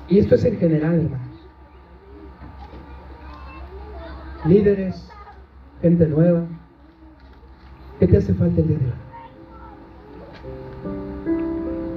[0.08, 1.28] Y esto es en general, hermanos.
[4.46, 5.12] Líderes,
[5.82, 6.44] gente nueva.
[8.00, 8.92] ¿Qué te hace falta el día de hoy?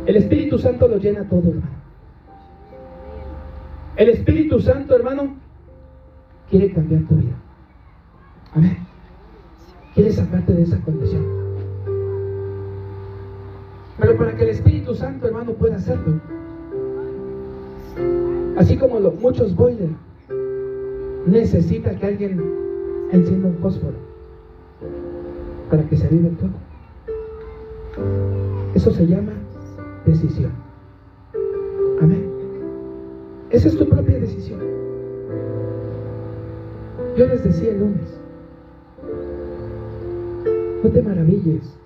[0.07, 1.83] El Espíritu Santo lo llena todo, hermano.
[3.97, 5.37] El Espíritu Santo, hermano,
[6.51, 7.35] quiere cambiar tu vida.
[8.55, 8.92] Amén.
[9.95, 11.23] Quiere sacarte de esa condición.
[13.99, 16.21] Pero para que el Espíritu Santo, hermano, pueda hacerlo,
[18.57, 19.93] así como los, muchos boilers,
[21.27, 22.43] necesita que alguien
[23.13, 23.97] encienda un fósforo
[25.71, 26.55] para que se avive el fuego.
[28.75, 29.33] Eso se llama
[30.07, 30.51] decisión.
[32.01, 32.31] Amén.
[33.51, 34.61] Esa es tu propia decisión.
[37.17, 38.12] Yo les decía el lunes,
[40.83, 41.79] no te maravilles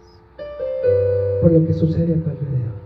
[1.43, 2.77] por lo que sucede a tu alrededor.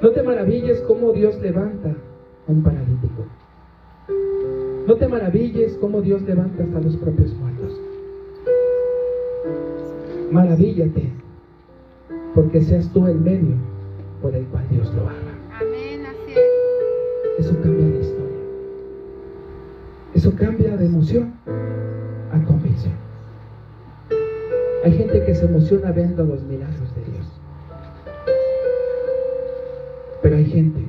[0.00, 3.24] No te maravilles cómo Dios levanta a un paralítico.
[4.86, 7.80] No te maravilles cómo Dios levanta hasta los propios muertos.
[10.30, 11.10] Maravíllate
[12.34, 13.56] porque seas tú el medio
[14.22, 15.34] por el cual Dios lo haga.
[15.60, 17.46] Amén, así es.
[17.46, 18.38] Eso cambia la historia.
[20.14, 21.34] Eso cambia de emoción
[24.88, 27.26] Hay gente que se emociona viendo los milagros de Dios.
[30.22, 30.80] Pero hay gente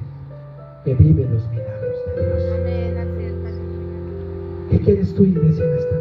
[0.86, 2.44] que vive los milagros de Dios.
[2.62, 3.34] Amén, así es.
[3.44, 3.62] Padre.
[4.72, 5.99] ¿Qué quieres tú, iglesia, en esta?